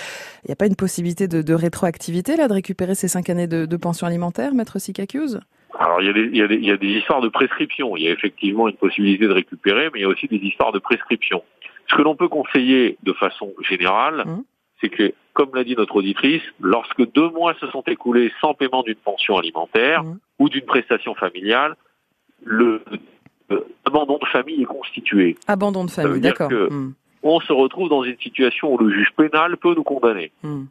Il 0.44 0.48
n'y 0.48 0.54
a 0.54 0.56
pas 0.56 0.68
une 0.68 0.76
possibilité 0.76 1.28
de, 1.28 1.42
de 1.42 1.54
rétroactivité, 1.54 2.36
là, 2.36 2.48
de 2.48 2.54
récupérer 2.54 2.96
ces 2.96 3.08
cinq 3.08 3.30
années 3.30 3.48
de, 3.48 3.66
de 3.66 3.78
pension 3.78 4.08
alimentaire, 4.08 4.54
Maître 4.54 4.80
Sikakius 4.80 5.38
Alors 5.80 6.02
il 6.02 6.08
y, 6.08 6.10
a 6.10 6.14
des, 6.14 6.30
il, 6.32 6.38
y 6.38 6.42
a 6.42 6.48
des, 6.48 6.56
il 6.56 6.66
y 6.66 6.72
a 6.72 6.78
des 6.78 6.88
histoires 6.88 7.22
de 7.22 7.30
prescription. 7.30 7.96
Il 7.98 8.04
y 8.04 8.08
a 8.08 8.12
effectivement 8.12 8.68
une 8.68 8.76
possibilité 8.76 9.26
de 9.28 9.34
récupérer, 9.34 9.90
mais 9.94 10.00
il 10.00 10.02
y 10.04 10.06
a 10.06 10.10
aussi 10.10 10.28
des 10.28 10.38
histoires 10.38 10.72
de 10.72 10.80
prescription. 10.80 11.44
Ce 11.90 11.96
que 11.96 12.02
l'on 12.04 12.16
peut 12.16 12.30
conseiller 12.30 12.98
de 13.04 13.14
façon 13.14 13.52
générale, 13.70 14.24
Mhm. 14.26 14.44
C'est 14.82 14.89
que, 14.89 15.13
comme 15.34 15.52
l'a 15.54 15.63
dit 15.63 15.76
notre 15.78 15.96
auditrice, 15.96 16.41
lorsque 16.60 17.10
deux 17.12 17.30
mois 17.30 17.54
se 17.62 17.67
sont 17.67 17.84
écoulés 17.84 18.32
sans 18.41 18.54
paiement 18.54 18.84
d'une 18.84 18.96
pension 18.96 19.38
alimentaire 19.38 20.04
Mhm. 20.04 20.20
ou 20.39 20.50
d'une 20.50 20.65
prestation 20.65 21.15
familiale, 21.15 21.76
le 22.44 22.82
euh, 23.52 23.60
abandon 23.86 24.17
de 24.17 24.26
famille 24.28 24.62
est 24.62 24.65
constitué. 24.65 25.36
Abandon 25.48 25.86
de 25.86 25.91
famille, 25.91 26.22
d'accord. 26.22 26.52
Hmm, 26.52 26.94
On 27.24 27.39
se 27.39 27.54
retrouve 27.54 27.89
dans 27.89 28.04
une 28.04 28.17
situation 28.17 28.74
où 28.74 28.78
le 28.78 28.91
juge 28.91 29.12
pénal 29.15 29.58
peut 29.58 29.76
nous 29.76 29.84
condamner 29.84 30.32
hmm. 30.44 30.63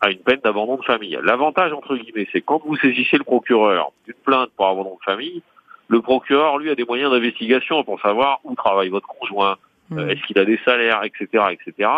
à 0.00 0.10
une 0.10 0.18
peine 0.18 0.40
d'abandon 0.44 0.76
de 0.76 0.84
famille. 0.84 1.18
L'avantage, 1.22 1.72
entre 1.72 1.96
guillemets, 1.96 2.28
c'est 2.32 2.42
quand 2.42 2.62
vous 2.64 2.76
saisissez 2.76 3.16
le 3.18 3.24
procureur 3.24 3.92
d'une 4.04 4.14
plainte 4.24 4.50
pour 4.56 4.66
abandon 4.66 4.96
de 4.96 5.04
famille, 5.04 5.42
le 5.88 6.00
procureur, 6.00 6.58
lui, 6.58 6.70
a 6.70 6.74
des 6.74 6.84
moyens 6.84 7.10
d'investigation 7.10 7.82
pour 7.84 8.00
savoir 8.00 8.40
où 8.44 8.54
travaille 8.54 8.88
votre 8.88 9.08
conjoint, 9.08 9.56
euh, 9.92 10.08
est-ce 10.08 10.22
qu'il 10.22 10.38
a 10.38 10.44
des 10.44 10.58
salaires, 10.64 11.02
etc., 11.04 11.44
etc. 11.50 11.88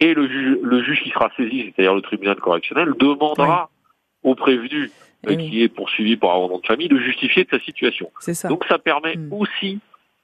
Et 0.00 0.14
le 0.14 0.26
juge, 0.28 0.58
le 0.62 0.82
juge 0.82 1.02
qui 1.02 1.10
sera 1.10 1.30
saisi, 1.36 1.72
c'est-à-dire 1.74 1.94
le 1.94 2.02
tribunal 2.02 2.36
correctionnel, 2.36 2.92
demandera 2.98 3.70
au 4.24 4.34
prévenu 4.34 4.84
euh, 5.26 5.30
Eh 5.30 5.36
oui. 5.36 5.50
qui 5.50 5.62
est 5.62 5.68
poursuivi 5.68 6.16
pour 6.16 6.32
abandon 6.32 6.58
de 6.58 6.66
famille 6.66 6.88
de 6.88 6.98
justifier 6.98 7.44
de 7.44 7.50
sa 7.50 7.60
situation. 7.60 8.10
C'est 8.20 8.34
ça. 8.34 8.48
Donc 8.48 8.64
ça 8.68 8.78
permet 8.78 9.16
Hmm. 9.16 9.32
aussi 9.32 9.78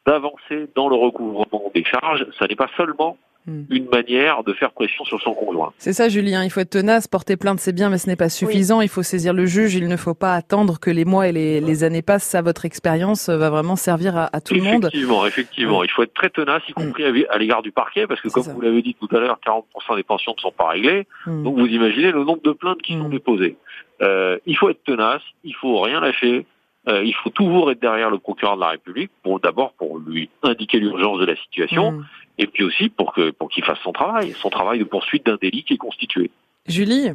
d'avancer 0.07 0.67
dans 0.75 0.89
le 0.89 0.97
recouvrement 0.97 1.71
des 1.75 1.85
charges. 1.85 2.27
Ça 2.39 2.47
n'est 2.47 2.57
pas 2.57 2.71
seulement 2.77 3.17
Hmm. 3.47 3.63
une 3.71 3.89
manière 3.89 4.45
de 4.45 4.53
faire 4.53 4.73
pression 4.73 5.05
sur 5.07 5.19
son 5.23 5.33
conjoint. 5.33 5.73
C'est 5.79 5.95
ça, 5.95 6.11
Julien. 6.11 6.45
Il 6.45 6.51
faut 6.51 6.61
être 6.61 6.69
tenace, 6.71 7.07
porter 7.09 7.39
plainte, 7.39 7.61
c'est 7.61 7.73
bien, 7.73 7.89
mais 7.89 7.97
ce 7.97 8.07
n'est 8.07 8.17
pas 8.17 8.29
suffisant. 8.29 8.83
Il 8.83 8.89
faut 8.91 9.03
saisir 9.03 9.33
le 9.33 9.47
juge. 9.47 9.75
Il 9.75 9.89
ne 9.89 9.97
faut 9.97 10.13
pas 10.13 10.35
attendre 10.35 10.79
que 10.79 10.91
les 10.91 11.07
mois 11.07 11.29
et 11.29 11.33
les, 11.33 11.61
les 11.63 11.83
années 11.85 12.03
passent. 12.03 12.25
Ça, 12.25 12.43
votre 12.43 12.67
expérience 12.67 13.31
euh, 13.31 13.39
va 13.39 13.49
vraiment 13.49 13.77
servir 13.77 14.19
à, 14.19 14.29
à 14.37 14.43
tout 14.43 14.53
le 14.55 14.61
monde. 14.61 14.85
Effectivement, 14.87 15.27
effectivement. 15.27 15.83
Il 15.83 15.91
faut 15.91 16.03
être 16.03 16.13
très 16.13 16.29
tenace, 16.29 16.63
y 16.69 16.73
compris 16.73 17.05
à- 17.05 17.13
à 17.33 17.39
l'égard 17.39 17.63
du 17.63 17.73
parquet, 17.73 18.07
parce 18.07 18.21
que 18.21 18.29
comme 18.29 18.43
ça. 18.43 18.53
vous 18.53 18.61
l'avez 18.61 18.83
dit 18.83 18.95
tout 19.01 19.09
à 19.17 19.19
l'heure, 19.21 19.39
40% 19.47 19.97
des 19.97 20.03
pensions 20.03 20.35
ne 20.37 20.41
sont 20.43 20.53
pas 20.53 20.69
réglées. 20.69 21.07
Hmm. 21.25 21.43
Donc 21.45 21.59
vous 21.59 21.67
imaginez 21.67 22.13
le 22.13 22.25
nombre 22.25 22.43
de 22.43 22.53
plaintes 22.53 22.83
qui 22.83 22.95
sont 22.99 23.09
déposées. 23.09 23.57
Euh, 24.03 24.37
il 24.45 24.57
faut 24.59 24.69
être 24.69 24.85
tenace, 24.85 25.23
il 25.45 25.55
faut 25.55 25.81
rien 25.81 26.01
lâcher. 26.01 26.45
Euh, 26.89 27.05
il 27.05 27.15
faut 27.15 27.31
toujours 27.31 27.71
être 27.71 27.81
derrière 27.81 28.11
le 28.11 28.19
procureur 28.19 28.57
de 28.57 28.61
la 28.63 28.71
République, 28.71 29.11
pour 29.23 29.41
d'abord 29.41 29.73
pour 29.73 29.99
lui 29.99 30.31
indiquer 30.43 30.79
l'urgence 30.79 31.19
de 31.21 31.27
la 31.27 31.37
situation, 31.37 31.93
Mm. 31.93 32.05
et 32.39 32.47
puis 32.47 32.65
aussi 32.65 32.89
pour 32.89 33.13
que 33.13 33.31
pour 33.31 33.49
qu'il 33.51 33.65
fasse 33.65 33.79
son 33.83 33.93
travail, 33.93 34.35
son 34.41 34.51
travail 34.51 34.79
de 34.79 34.85
poursuite 34.85 35.27
d'un 35.27 35.37
délit 35.41 35.65
qui 35.65 35.75
est 35.75 35.79
constitué. 35.79 36.31
Julie, 36.67 37.11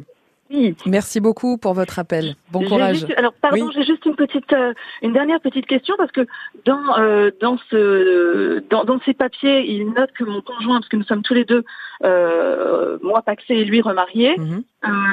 Merci 0.86 1.20
beaucoup 1.20 1.56
pour 1.58 1.74
votre 1.74 1.98
appel. 1.98 2.34
Bon 2.52 2.64
courage. 2.64 2.96
juste- 3.00 3.14
alors 3.16 3.32
pardon, 3.40 3.66
Oui. 3.66 3.72
j'ai 3.74 3.82
juste 3.84 4.04
une 4.06 4.16
petite, 4.16 4.52
euh, 4.52 4.72
une 5.02 5.12
dernière 5.12 5.40
petite 5.40 5.66
question 5.66 5.94
parce 5.98 6.12
que 6.12 6.26
dans 6.64 6.98
euh, 6.98 7.30
dans 7.40 7.58
ce 7.70 8.60
dans, 8.70 8.84
dans 8.84 9.00
ces 9.04 9.14
papiers, 9.14 9.64
il 9.70 9.86
note 9.92 10.10
que 10.18 10.24
mon 10.24 10.40
conjoint, 10.40 10.76
parce 10.80 10.88
que 10.88 10.96
nous 10.96 11.04
sommes 11.04 11.22
tous 11.22 11.34
les 11.34 11.44
deux, 11.44 11.64
euh, 12.04 12.98
moi 13.02 13.22
paxé 13.22 13.54
et 13.54 13.64
lui 13.64 13.80
remarié, 13.80 14.34
Mhm. 14.38 14.62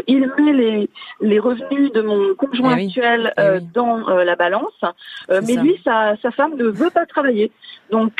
il 0.07 0.31
met 0.37 0.53
les 0.53 0.89
les 1.21 1.39
revenus 1.39 1.91
de 1.93 2.01
mon 2.01 2.33
conjoint 2.35 2.73
Eh 2.77 2.81
oui. 2.81 2.87
actuel 2.87 3.33
Eh 3.37 3.41
oui. 3.59 3.67
dans 3.73 3.97
la 4.09 4.35
balance, 4.35 4.73
mais 5.29 5.41
ça. 5.55 5.61
lui, 5.63 5.75
sa 5.83 6.15
sa 6.21 6.31
femme 6.31 6.55
ne 6.57 6.65
veut 6.65 6.89
pas 6.89 7.05
travailler. 7.05 7.51
Donc 7.91 8.13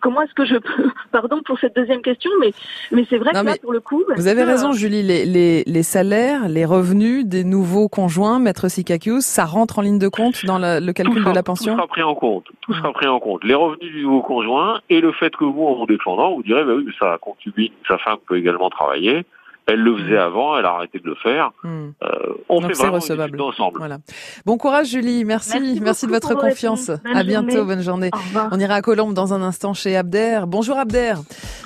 comment 0.00 0.22
est-ce 0.22 0.34
que 0.34 0.44
je 0.46 0.56
peux, 0.56 0.90
pardon 1.12 1.40
pour 1.44 1.58
cette 1.58 1.74
deuxième 1.76 2.02
question, 2.02 2.30
mais 2.40 2.52
mais 2.92 3.04
c'est 3.10 3.18
vrai 3.18 3.32
Non, 3.34 3.40
que 3.42 3.46
là 3.46 3.54
pour 3.60 3.72
le 3.72 3.80
coup, 3.80 4.02
Vous 4.16 4.28
avez 4.28 4.44
raison, 4.44 4.72
Julie. 4.72 5.02
Les, 5.02 5.24
les, 5.26 5.64
les 5.66 5.82
salaires, 5.82 6.03
les 6.10 6.64
revenus 6.64 7.26
des 7.26 7.44
nouveaux 7.44 7.88
conjoints, 7.88 8.38
Maître 8.38 8.68
Sikakius, 8.68 9.24
ça 9.24 9.44
rentre 9.44 9.78
en 9.78 9.82
ligne 9.82 9.98
de 9.98 10.08
compte 10.08 10.44
dans 10.44 10.58
le, 10.58 10.80
le 10.80 10.92
calcul 10.92 11.20
sera, 11.20 11.30
de 11.30 11.34
la 11.34 11.42
tout 11.42 11.46
pension 11.46 11.76
sera 11.76 11.86
pris 11.86 12.02
en 12.02 12.14
compte. 12.14 12.46
Tout 12.60 12.74
sera 12.74 12.92
pris 12.92 13.06
en 13.06 13.20
compte. 13.20 13.44
Les 13.44 13.54
revenus 13.54 13.92
du 13.92 14.02
nouveau 14.02 14.22
conjoint 14.22 14.80
et 14.90 15.00
le 15.00 15.12
fait 15.12 15.34
que 15.36 15.44
vous, 15.44 15.64
en 15.64 15.74
vous 15.74 15.86
défendant, 15.86 16.34
vous 16.34 16.42
direz, 16.42 16.64
bah 16.64 16.72
oui, 16.76 16.84
mais 16.86 16.92
sa 16.98 17.18
concubine, 17.18 17.72
sa 17.88 17.98
femme 17.98 18.18
peut 18.26 18.38
également 18.38 18.70
travailler. 18.70 19.24
Elle 19.66 19.80
le 19.80 19.96
faisait 19.96 20.18
avant, 20.18 20.58
elle 20.58 20.66
a 20.66 20.72
arrêté 20.72 20.98
de 20.98 21.06
le 21.06 21.14
faire. 21.22 21.52
Hmm. 21.62 21.90
Euh, 22.02 22.08
on 22.50 22.60
Donc 22.60 22.68
fait 22.70 22.74
c'est 22.74 22.82
vraiment 22.82 22.96
recevable. 22.96 23.40
ensemble. 23.40 23.78
Voilà. 23.78 23.98
Bon 24.44 24.58
courage, 24.58 24.88
Julie. 24.88 25.24
Merci. 25.24 25.58
Merci 25.58 25.80
Merci, 25.80 26.06
de 26.06 26.10
votre 26.12 26.34
confiance. 26.34 26.90
à 26.90 27.22
bientôt. 27.22 27.50
journée. 27.50 27.64
Bonne 27.74 27.82
journée. 27.82 28.10
On 28.52 28.60
ira 28.60 28.74
à 28.74 28.82
Colombe 28.82 29.14
dans 29.14 29.32
un 29.32 29.40
instant 29.42 29.72
chez 29.72 29.96
Abder. 29.96 30.40
Bonjour 30.46 30.76
Abder. 30.78 31.14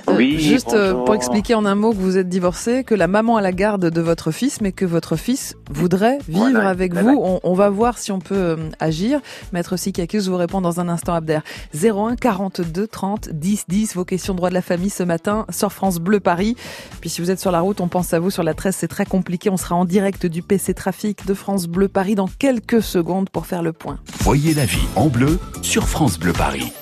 Euh, 0.08 0.14
Oui, 0.16 0.38
juste 0.38 0.74
euh, 0.74 0.92
bonjour. 0.92 1.04
pour 1.06 1.14
expliquer 1.16 1.54
en 1.56 1.64
un 1.64 1.74
mot 1.74 1.90
que 1.90 1.96
vous 1.96 2.16
êtes 2.18 2.28
divorcé, 2.28 2.84
que 2.84 2.94
la 2.94 3.08
maman 3.08 3.37
a 3.37 3.40
la 3.42 3.52
garde 3.52 3.90
de 3.90 4.00
votre 4.00 4.30
fils, 4.30 4.61
mais 4.61 4.70
que 4.72 4.84
votre 4.84 5.16
fils 5.16 5.56
voudrait 5.70 6.18
vivre 6.28 6.50
Voilà, 6.50 6.68
avec 6.68 6.92
voilà. 6.92 7.11
vous. 7.12 7.20
On, 7.22 7.40
on 7.42 7.54
va 7.54 7.68
voir 7.68 7.98
si 7.98 8.12
on 8.12 8.20
peut 8.20 8.34
euh, 8.37 8.56
agir. 8.78 9.20
Maître 9.52 9.76
Sikakius 9.76 10.28
vous 10.28 10.37
répond 10.37 10.61
dans 10.61 10.78
un 10.80 10.88
instant 10.88 11.14
Abder. 11.14 11.40
01 11.74 12.14
42 12.14 12.87
30 12.87 13.30
10 13.32 13.64
10. 13.68 13.96
Vos 13.96 14.04
questions 14.04 14.34
droit 14.34 14.50
de 14.50 14.54
la 14.54 14.62
famille 14.62 14.90
ce 14.90 15.02
matin 15.02 15.46
sur 15.50 15.72
France 15.72 15.98
Bleu 15.98 16.20
Paris. 16.20 16.56
Puis 17.00 17.11
si 17.11 17.20
vous 17.20 17.30
êtes 17.32 17.40
sur 17.40 17.50
la 17.50 17.61
route, 17.61 17.80
on 17.80 17.88
pense 17.88 18.12
à 18.14 18.20
vous. 18.20 18.31
Sur 18.31 18.42
la 18.42 18.55
13, 18.55 18.74
c'est 18.77 18.88
très 18.88 19.05
compliqué. 19.05 19.51
On 19.51 19.57
sera 19.57 19.74
en 19.74 19.85
direct 19.85 20.27
du 20.27 20.42
PC 20.42 20.74
Trafic 20.74 21.27
de 21.27 21.35
France 21.35 21.66
Bleu 21.66 21.88
Paris 21.88 22.14
dans 22.14 22.29
quelques 22.29 22.83
secondes 22.83 23.31
pour 23.31 23.46
faire 23.46 23.62
le 23.62 23.72
point. 23.72 23.98
Voyez 24.20 24.55
la 24.55 24.64
vie 24.64 24.87
en 24.96 25.09
bleu 25.09 25.38
sur 25.62 25.88
France 25.88 26.18
Bleu 26.18 26.33
Paris. 26.33 26.72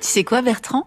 Tu 0.00 0.14
sais 0.14 0.24
quoi, 0.24 0.40
Bertrand? 0.40 0.86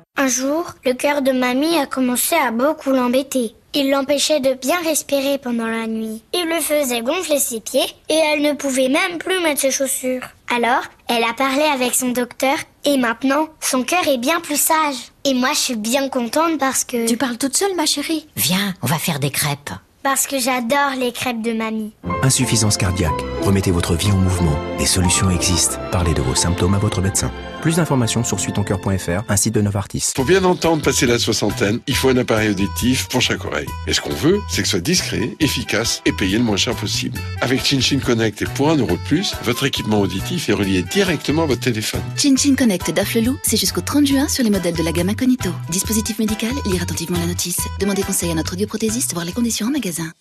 Un 0.17 0.27
jour, 0.27 0.65
le 0.85 0.93
cœur 0.93 1.21
de 1.21 1.31
mamie 1.31 1.77
a 1.77 1.85
commencé 1.85 2.35
à 2.35 2.51
beaucoup 2.51 2.91
l'embêter. 2.91 3.55
Il 3.73 3.89
l'empêchait 3.89 4.41
de 4.41 4.53
bien 4.53 4.75
respirer 4.83 5.37
pendant 5.37 5.65
la 5.65 5.87
nuit. 5.87 6.21
Il 6.33 6.45
lui 6.45 6.61
faisait 6.61 7.01
gonfler 7.01 7.39
ses 7.39 7.61
pieds 7.61 7.85
et 8.09 8.15
elle 8.15 8.41
ne 8.41 8.51
pouvait 8.53 8.89
même 8.89 9.17
plus 9.17 9.39
mettre 9.41 9.61
ses 9.61 9.71
chaussures. 9.71 10.21
Alors, 10.53 10.83
elle 11.07 11.23
a 11.23 11.33
parlé 11.33 11.63
avec 11.63 11.95
son 11.95 12.09
docteur 12.09 12.57
et 12.83 12.97
maintenant, 12.97 13.47
son 13.61 13.83
cœur 13.83 14.05
est 14.07 14.17
bien 14.17 14.41
plus 14.41 14.59
sage. 14.59 14.97
Et 15.23 15.33
moi, 15.33 15.49
je 15.53 15.59
suis 15.59 15.75
bien 15.75 16.09
contente 16.09 16.59
parce 16.59 16.83
que... 16.83 17.07
Tu 17.07 17.15
parles 17.15 17.37
toute 17.37 17.55
seule, 17.55 17.75
ma 17.75 17.85
chérie 17.85 18.27
Viens, 18.35 18.73
on 18.81 18.87
va 18.87 18.97
faire 18.99 19.19
des 19.19 19.31
crêpes. 19.31 19.71
Parce 20.03 20.27
que 20.27 20.39
j'adore 20.39 20.91
les 20.99 21.13
crêpes 21.13 21.41
de 21.41 21.53
mamie. 21.53 21.93
Insuffisance 22.21 22.75
cardiaque. 22.75 23.21
Remettez 23.43 23.71
votre 23.71 23.95
vie 23.95 24.11
en 24.11 24.17
mouvement. 24.17 24.57
Des 24.77 24.85
solutions 24.87 25.29
existent. 25.29 25.77
Parlez 25.91 26.13
de 26.13 26.21
vos 26.21 26.35
symptômes 26.35 26.73
à 26.73 26.79
votre 26.79 27.01
médecin. 27.01 27.31
Plus 27.61 27.75
d'informations 27.75 28.23
sur 28.23 28.39
suitoncoeur.fr, 28.39 29.23
un 29.29 29.35
site 29.35 29.53
de 29.53 29.61
Novartis. 29.61 30.13
Pour 30.15 30.25
bien 30.25 30.43
entendre 30.43 30.81
passer 30.81 31.05
la 31.05 31.19
soixantaine, 31.19 31.79
il 31.85 31.95
faut 31.95 32.09
un 32.09 32.17
appareil 32.17 32.49
auditif 32.49 33.07
pour 33.07 33.21
chaque 33.21 33.45
oreille. 33.45 33.67
Et 33.85 33.93
ce 33.93 34.01
qu'on 34.01 34.13
veut, 34.13 34.39
c'est 34.49 34.63
que 34.63 34.67
ce 34.67 34.71
soit 34.71 34.79
discret, 34.79 35.29
efficace 35.39 36.01
et 36.05 36.11
payé 36.11 36.39
le 36.39 36.43
moins 36.43 36.57
cher 36.57 36.75
possible. 36.75 37.19
Avec 37.39 37.63
ChinChin 37.63 37.99
Connect 37.99 38.41
et 38.41 38.45
pour 38.45 38.71
un 38.71 38.77
euro 38.77 38.97
de 38.97 39.03
plus, 39.03 39.35
votre 39.43 39.65
équipement 39.65 40.01
auditif 40.01 40.49
est 40.49 40.53
relié 40.53 40.81
directement 40.81 41.43
à 41.43 41.45
votre 41.45 41.61
téléphone. 41.61 42.01
Chin 42.17 42.35
Chin 42.35 42.55
Connect 42.55 42.89
d'Afflelou, 42.91 43.37
c'est 43.43 43.57
jusqu'au 43.57 43.81
30 43.81 44.07
juin 44.07 44.27
sur 44.27 44.43
les 44.43 44.49
modèles 44.49 44.75
de 44.75 44.83
la 44.83 44.91
gamme 44.91 45.09
Incognito. 45.09 45.51
Dispositif 45.69 46.17
médical, 46.17 46.53
lire 46.65 46.81
attentivement 46.81 47.19
la 47.19 47.27
notice. 47.27 47.59
Demandez 47.79 48.01
conseil 48.01 48.31
à 48.31 48.35
notre 48.35 48.53
audioprothésiste, 48.53 49.13
voir 49.13 49.25
les 49.25 49.33
conditions 49.33 49.67
en 49.67 49.71
magasin. 49.71 50.11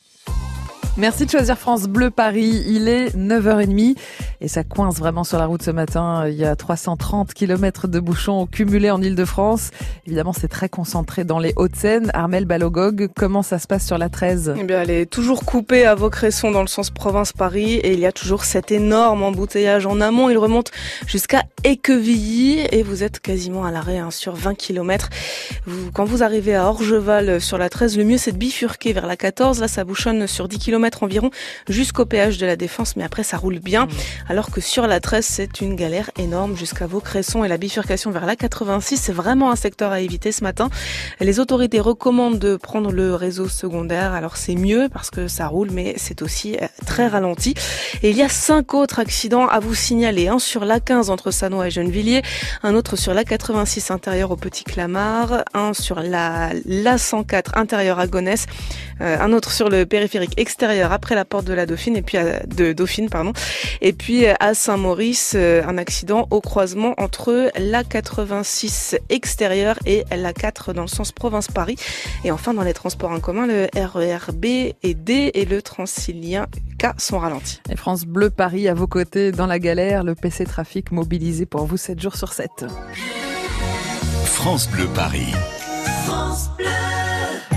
Merci 0.97 1.25
de 1.25 1.31
choisir 1.31 1.57
France 1.57 1.85
Bleu 1.85 2.11
Paris. 2.11 2.65
Il 2.67 2.89
est 2.89 3.17
9h30 3.17 3.97
et 4.41 4.49
ça 4.49 4.65
coince 4.65 4.99
vraiment 4.99 5.23
sur 5.23 5.39
la 5.39 5.47
route 5.47 5.63
ce 5.63 5.71
matin. 5.71 6.27
Il 6.27 6.35
y 6.35 6.45
a 6.45 6.57
330 6.57 7.33
km 7.33 7.87
de 7.87 8.01
bouchons 8.01 8.47
cumulés 8.47 8.91
en 8.91 9.01
Ile-de-France. 9.01 9.71
Évidemment, 10.07 10.33
c'est 10.33 10.49
très 10.49 10.69
concentré 10.69 11.23
dans 11.25 11.39
les 11.39 11.53
Hauts-de-Seine. 11.57 12.11
Armel 12.13 12.45
Balogog, 12.45 13.09
comment 13.15 13.43
ça 13.43 13.61
se 13.61 13.69
passe 13.69 13.87
sur 13.87 13.99
la 13.99 14.09
13 14.09 14.55
Eh 14.59 14.65
bien, 14.65 14.83
elle 14.83 14.91
est 14.91 15.07
toujours 15.07 15.45
coupée 15.45 15.87
à 15.87 15.95
Vaucresson 15.95 16.51
dans 16.51 16.63
le 16.63 16.69
sens 16.69 16.91
province-Paris 16.91 17.75
et 17.75 17.93
il 17.93 18.01
y 18.01 18.07
a 18.07 18.13
toujours 18.13 18.45
cet 18.45 18.73
énorme 18.73 19.23
embouteillage 19.23 19.87
en 19.87 20.01
amont. 20.01 20.29
Il 20.29 20.39
remonte 20.39 20.73
jusqu'à 21.07 21.45
Équevilly 21.63 22.67
et 22.73 22.83
vous 22.83 23.05
êtes 23.05 23.21
quasiment 23.21 23.65
à 23.65 23.71
l'arrêt 23.71 23.99
hein, 23.99 24.11
sur 24.11 24.35
20 24.35 24.55
km. 24.57 25.09
Quand 25.95 26.05
vous 26.05 26.25
arrivez 26.25 26.57
à 26.57 26.67
Orgeval 26.67 27.41
sur 27.41 27.59
la 27.59 27.69
13, 27.69 27.97
le 27.97 28.05
mieux 28.05 28.19
c'est 28.19 28.33
de 28.33 28.39
bifurquer 28.39 28.93
vers 28.93 29.07
la 29.07 29.17
14. 29.17 29.61
Là, 29.61 29.69
ça 29.69 29.85
bouchonne 29.85 30.27
sur 30.27 30.49
10 30.49 30.59
km 30.59 30.80
environ 31.03 31.31
jusqu'au 31.69 32.05
péage 32.05 32.39
de 32.39 32.47
la 32.47 32.57
Défense, 32.57 32.97
mais 32.97 33.05
après 33.05 33.23
ça 33.23 33.37
roule 33.37 33.59
bien. 33.59 33.89
Alors 34.29 34.51
que 34.51 34.61
sur 34.61 34.87
la 34.87 35.01
13, 35.01 35.25
c'est 35.25 35.61
une 35.61 35.77
galère 35.77 36.11
énorme 36.19 36.57
jusqu'à 36.57 36.87
Vaucresson 36.87 37.45
et 37.45 37.49
la 37.49 37.57
bifurcation 37.57 38.11
vers 38.11 38.27
la 38.27 38.37
86, 38.37 38.97
c'est 38.97 39.13
vraiment 39.13 39.51
un 39.51 39.57
secteur 39.57 39.93
à 39.93 40.01
éviter 40.01 40.33
ce 40.33 40.43
matin. 40.45 40.71
Les 41.21 41.41
autorités 41.41 41.81
recommandent 41.81 42.39
de 42.39 42.57
prendre 42.57 42.93
le 42.93 43.15
réseau 43.15 43.49
secondaire. 43.49 44.13
Alors 44.13 44.37
c'est 44.37 44.55
mieux 44.55 44.89
parce 44.93 45.11
que 45.11 45.29
ça 45.29 45.47
roule, 45.47 45.71
mais 45.71 45.95
c'est 45.97 46.23
aussi 46.23 46.57
euh, 46.57 46.67
très 46.87 47.09
ralenti. 47.09 47.55
Et 48.03 48.11
il 48.11 48.17
y 48.17 48.23
a 48.23 48.29
cinq 48.29 48.75
autres 48.75 48.99
accidents 48.99 49.47
à 49.47 49.61
vous 49.61 49.75
signaler. 49.75 50.29
Un 50.29 50.39
sur 50.39 50.65
la 50.65 50.81
15 50.81 51.11
entre 51.11 51.31
Sanois 51.31 51.69
et 51.69 51.71
Gennevilliers, 51.71 52.23
un 52.63 52.75
autre 52.75 52.97
sur 52.97 53.15
la 53.15 53.25
86 53.25 53.91
intérieur 53.91 54.31
au 54.31 54.37
Petit 54.37 54.65
Clamart, 54.65 55.45
un 55.55 55.75
sur 55.75 56.01
la, 56.01 56.51
la 56.65 56.99
104 56.99 57.57
intérieur 57.57 57.99
à 57.99 58.07
Gonesse, 58.07 58.47
euh, 59.01 59.19
un 59.21 59.33
autre 59.33 59.51
sur 59.51 59.69
le 59.69 59.87
périphérique 59.87 60.39
extérieur 60.39 60.70
après 60.79 61.15
la 61.15 61.25
porte 61.25 61.45
de 61.45 61.53
la 61.53 61.67
Dauphine 61.67 61.97
et 61.97 62.03
puis 62.03 62.17
à, 62.17 62.41
de 62.47 62.73
Dauphine 62.73 63.09
pardon. 63.09 63.33
Et 63.81 63.93
puis 63.93 64.27
euh, 64.27 64.35
à 64.41 64.55
Saint-Maurice, 64.55 65.35
euh, 65.37 65.63
un 65.67 65.79
accident 65.79 66.27
au 66.31 66.41
croisement 66.41 66.95
entre 66.99 67.51
la 67.59 67.85
86 67.85 68.97
extérieure 69.09 69.79
et 69.87 70.05
la 70.17 70.33
4 70.33 70.73
dans 70.73 70.83
le 70.83 70.89
sens 70.89 71.13
province-Paris. 71.13 71.77
Et 72.25 72.31
enfin 72.31 72.55
dans 72.55 72.63
les 72.63 72.75
transports 72.75 73.11
en 73.11 73.21
commun, 73.21 73.47
le 73.47 73.69
RER 73.75 74.33
B 74.33 74.45
et 74.83 74.95
D 74.95 75.31
et 75.35 75.45
le 75.45 75.63
Transilien 75.63 76.47
K 76.79 76.99
sont 76.99 77.19
ralentis. 77.19 77.61
Et 77.71 77.77
France 77.77 78.05
Bleu 78.05 78.31
Paris 78.31 78.69
à 78.69 78.75
vos 78.75 78.87
côtés 78.87 79.33
dans 79.33 79.47
la 79.47 79.59
galère, 79.59 80.05
le 80.05 80.15
PC 80.15 80.45
Trafic 80.45 80.93
mobilisé 80.93 81.47
pour 81.47 81.67
vous 81.67 81.77
7 81.77 82.01
jours 82.01 82.17
sur 82.17 82.33
7. 82.33 82.67
France 84.25 84.69
Bleu 84.71 84.87
Paris. 84.95 85.33
France 86.05 86.51
Bleu. 86.57 87.00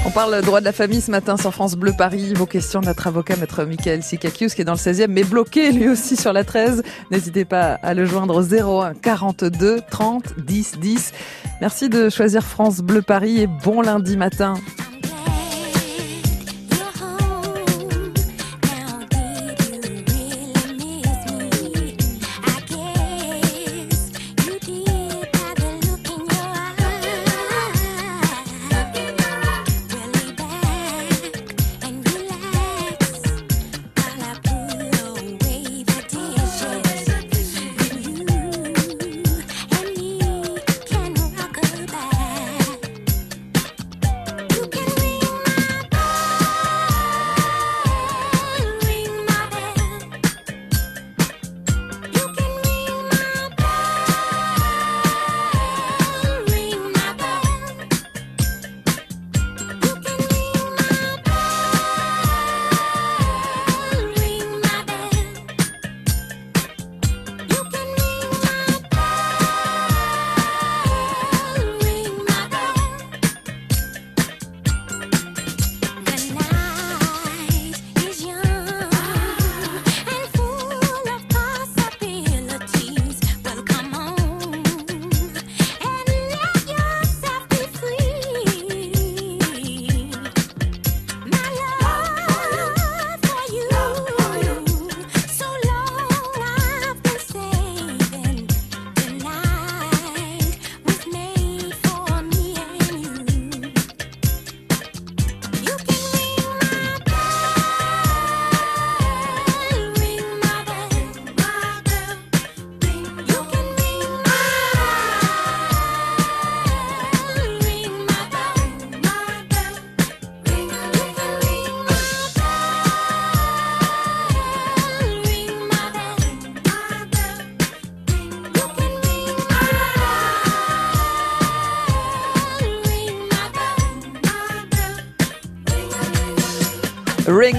On 0.05 0.09
parle 0.09 0.41
droit 0.41 0.59
de 0.59 0.65
la 0.65 0.73
famille 0.73 0.99
ce 0.99 1.09
matin 1.09 1.37
sur 1.37 1.53
France 1.53 1.75
Bleu 1.75 1.93
Paris. 1.97 2.33
Vos 2.33 2.45
questions, 2.45 2.81
notre 2.81 3.07
avocat, 3.07 3.37
maître 3.37 3.63
Michael 3.63 4.03
Sikakius, 4.03 4.53
qui 4.53 4.61
est 4.61 4.65
dans 4.65 4.73
le 4.73 4.77
16e, 4.77 5.07
mais 5.07 5.23
bloqué 5.23 5.71
lui 5.71 5.87
aussi 5.87 6.17
sur 6.17 6.33
la 6.33 6.43
13. 6.43 6.83
N'hésitez 7.09 7.45
pas 7.45 7.75
à 7.81 7.93
le 7.93 8.05
joindre 8.05 8.35
au 8.35 8.81
01 8.81 8.95
42 8.95 9.79
30 9.89 10.39
10 10.39 10.79
10. 10.79 11.11
Merci 11.61 11.87
de 11.87 12.09
choisir 12.09 12.43
France 12.43 12.79
Bleu 12.81 13.01
Paris 13.01 13.39
et 13.39 13.47
bon 13.47 13.81
lundi 13.81 14.17
matin. 14.17 14.55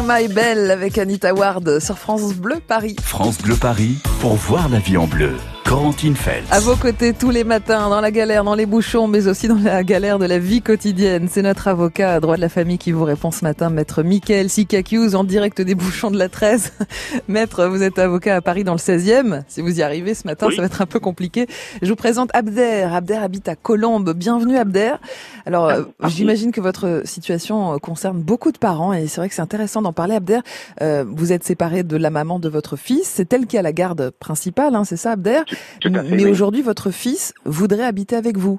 Ring 0.05 0.29
My 0.29 0.29
Bell 0.29 0.71
avec 0.71 0.99
Anita 0.99 1.33
Ward 1.33 1.81
sur 1.81 1.99
France 1.99 2.35
Bleu 2.35 2.61
Paris. 2.67 2.97
France 3.03 3.39
Bleu 3.39 3.57
Paris 3.57 3.97
pour 4.21 4.35
voir 4.35 4.69
la 4.69 4.79
vie 4.79 4.97
en 4.97 5.07
bleu. 5.07 5.35
Corentine 5.65 6.15
Feltz. 6.15 6.47
À 6.51 6.61
vos 6.61 6.77
côtés 6.77 7.15
tous 7.15 7.31
les 7.31 7.43
matins, 7.43 7.89
dans 7.89 8.01
la 8.01 8.11
galère, 8.11 8.45
dans 8.45 8.55
les 8.55 8.67
bouchons, 8.67 9.09
mais 9.09 9.27
aussi 9.27 9.49
dans 9.49 9.59
la 9.59 9.83
galère 9.83 10.19
de 10.19 10.27
la 10.27 10.39
vie 10.39 10.61
quotidienne. 10.61 11.27
C'est 11.31 11.43
notre 11.43 11.69
avocat 11.69 12.15
à 12.15 12.21
droit 12.21 12.37
de 12.37 12.41
la 12.41 12.51
famille 12.51 12.77
qui 12.77 12.93
vous 12.93 13.05
répond 13.05 13.31
ce 13.31 13.45
matin, 13.45 13.71
maître 13.71 14.03
Michael 14.03 14.51
Sikakius, 14.51 15.15
en 15.15 15.25
direct 15.25 15.63
des 15.63 15.75
bouchons 15.75 16.11
de 16.11 16.19
la 16.19 16.29
13. 16.29 16.73
maître, 17.29 17.67
vous 17.67 17.83
êtes 17.83 17.99
avocat 17.99 18.37
à 18.37 18.41
Paris 18.43 18.63
dans 18.63 18.75
le 18.75 18.79
16e. 18.79 19.43
Si 19.49 19.63
vous 19.63 19.81
y 19.81 19.83
arrivez 19.83 20.15
ce 20.15 20.27
matin, 20.27 20.49
ça 20.51 20.61
va 20.61 20.67
être 20.67 20.83
un 20.83 20.87
peu 20.87 21.01
compliqué. 21.01 21.47
Je 21.81 21.89
vous 21.89 21.97
présente 21.97 22.31
Abder. 22.35 22.87
Abder 22.93 23.15
habite 23.15 23.49
à 23.49 23.57
Colombes. 23.57 24.13
Bienvenue 24.13 24.59
Abder. 24.59 24.93
Alors, 25.47 25.69
euh, 25.69 25.83
j'imagine 26.07 26.53
que 26.53 26.61
votre 26.61 27.03
situation 27.05 27.75
euh, 27.75 27.79
concerne 27.79 28.21
beaucoup 28.21 28.53
de 28.53 28.59
parents 28.59 28.93
et 28.93 29.07
c'est 29.07 29.21
vrai 29.21 29.29
que 29.29 29.35
c'est 29.35 29.43
intéressant 29.43 29.83
d'en 29.83 29.93
parler. 29.93 30.15
Abder, 30.15 30.41
euh, 30.83 31.05
vous 31.09 31.33
êtes 31.33 31.45
séparé 31.45 31.83
de 31.83 31.97
la 31.97 32.11
maman 32.11 32.39
de 32.39 32.49
votre 32.49 32.77
fils. 32.77 33.05
C'est 33.05 33.33
elle 33.33 33.47
qui 33.47 33.57
a 33.57 33.63
la 33.63 33.73
garde 33.73 34.11
principale, 34.11 34.75
hein, 34.75 34.85
c'est 34.85 34.97
ça 34.97 35.13
Abder? 35.13 35.41
Mais 35.85 36.27
aujourd'hui, 36.27 36.63
votre 36.63 36.91
fils 36.91 37.35
voudrait 37.45 37.85
habiter 37.85 38.17
avec 38.17 38.37
vous. 38.37 38.59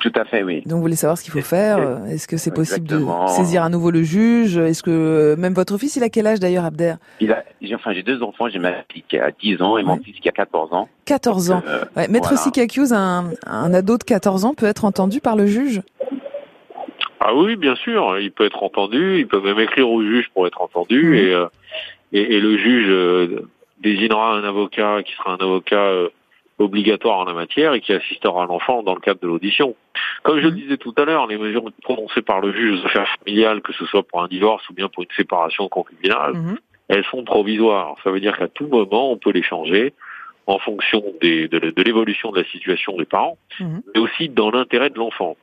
Tout 0.00 0.12
à 0.14 0.24
fait, 0.24 0.42
oui. 0.42 0.62
Donc 0.64 0.76
vous 0.76 0.82
voulez 0.82 0.96
savoir 0.96 1.18
ce 1.18 1.22
qu'il 1.24 1.32
faut 1.32 1.42
faire 1.42 2.00
Est-ce 2.06 2.26
que 2.26 2.36
c'est 2.36 2.50
possible 2.54 2.86
de 2.86 3.04
saisir 3.28 3.62
à 3.62 3.68
nouveau 3.68 3.90
le 3.90 4.02
juge 4.02 4.56
Est-ce 4.56 4.82
que 4.82 5.34
même 5.38 5.54
votre 5.54 5.76
fils, 5.78 5.96
il 5.96 6.02
a 6.02 6.08
quel 6.08 6.26
âge 6.26 6.40
d'ailleurs, 6.40 6.64
Abder? 6.64 6.94
Il 7.20 7.32
a, 7.32 7.44
Enfin, 7.74 7.92
j'ai 7.92 8.02
deux 8.02 8.22
enfants. 8.22 8.48
J'ai 8.48 8.58
ma 8.58 8.72
fille 8.90 9.04
qui 9.08 9.18
a 9.18 9.30
10 9.30 9.62
ans 9.62 9.78
et 9.78 9.82
mon 9.82 9.98
fils 9.98 10.18
qui 10.20 10.28
a 10.28 10.32
14 10.32 10.72
ans. 10.72 10.88
14 11.04 11.50
ans. 11.50 11.62
Euh, 11.66 11.84
Maître 12.08 12.34
voilà. 12.34 12.98
un, 12.98 13.30
un 13.46 13.74
ado 13.74 13.98
de 13.98 14.04
14 14.04 14.44
ans 14.44 14.54
peut 14.54 14.66
être 14.66 14.84
entendu 14.84 15.20
par 15.20 15.36
le 15.36 15.46
juge? 15.46 15.82
Ah 17.20 17.34
oui, 17.34 17.56
bien 17.56 17.74
sûr. 17.76 18.18
Il 18.18 18.30
peut 18.32 18.46
être 18.46 18.62
entendu. 18.62 19.18
Il 19.18 19.26
peut 19.28 19.40
même 19.40 19.58
écrire 19.58 19.88
au 19.90 20.02
juge 20.02 20.28
pour 20.32 20.46
être 20.46 20.60
entendu. 20.60 21.18
Et, 21.18 21.34
euh, 21.34 21.46
et, 22.12 22.36
et, 22.36 22.40
le 22.40 22.56
juge 22.56 22.86
euh, 22.88 23.48
désignera 23.80 24.34
un 24.34 24.44
avocat 24.44 25.02
qui 25.04 25.14
sera 25.14 25.32
un 25.32 25.44
avocat 25.44 25.90
obligatoire 26.58 27.18
en 27.18 27.24
la 27.24 27.34
matière 27.34 27.74
et 27.74 27.80
qui 27.80 27.92
assistera 27.92 28.46
l'enfant 28.46 28.82
dans 28.82 28.94
le 28.94 29.00
cadre 29.00 29.20
de 29.20 29.26
l'audition. 29.26 29.74
Comme 30.22 30.38
je 30.40 30.46
le 30.46 30.50
mhm. 30.50 30.56
disais 30.56 30.76
tout 30.76 30.94
à 30.96 31.04
l'heure, 31.04 31.26
les 31.26 31.38
mesures 31.38 31.64
prononcées 31.82 32.22
par 32.22 32.40
le 32.40 32.52
juge 32.52 32.80
aux 32.80 32.86
affaires 32.86 33.08
familiales, 33.18 33.60
que 33.62 33.72
ce 33.72 33.86
soit 33.86 34.02
pour 34.02 34.22
un 34.22 34.28
divorce 34.28 34.68
ou 34.68 34.74
bien 34.74 34.88
pour 34.88 35.02
une 35.04 35.16
séparation 35.16 35.68
concubinale, 35.68 36.34
mhm. 36.34 36.58
elles 36.88 37.04
sont 37.04 37.24
provisoires. 37.24 37.94
Ça 38.02 38.10
veut 38.10 38.20
dire 38.20 38.36
qu'à 38.36 38.48
tout 38.48 38.66
moment, 38.66 39.12
on 39.12 39.16
peut 39.16 39.32
les 39.32 39.42
changer 39.42 39.94
en 40.46 40.58
fonction 40.58 41.04
des, 41.20 41.46
de, 41.46 41.82
l'évolution 41.82 42.32
de 42.32 42.40
la 42.40 42.48
situation 42.48 42.96
des 42.96 43.04
parents, 43.04 43.38
mhm. 43.60 43.82
mais 43.94 44.00
aussi 44.00 44.28
dans 44.28 44.50
l'intérêt 44.50 44.90
de 44.90 44.98
l'enfant. 44.98 45.36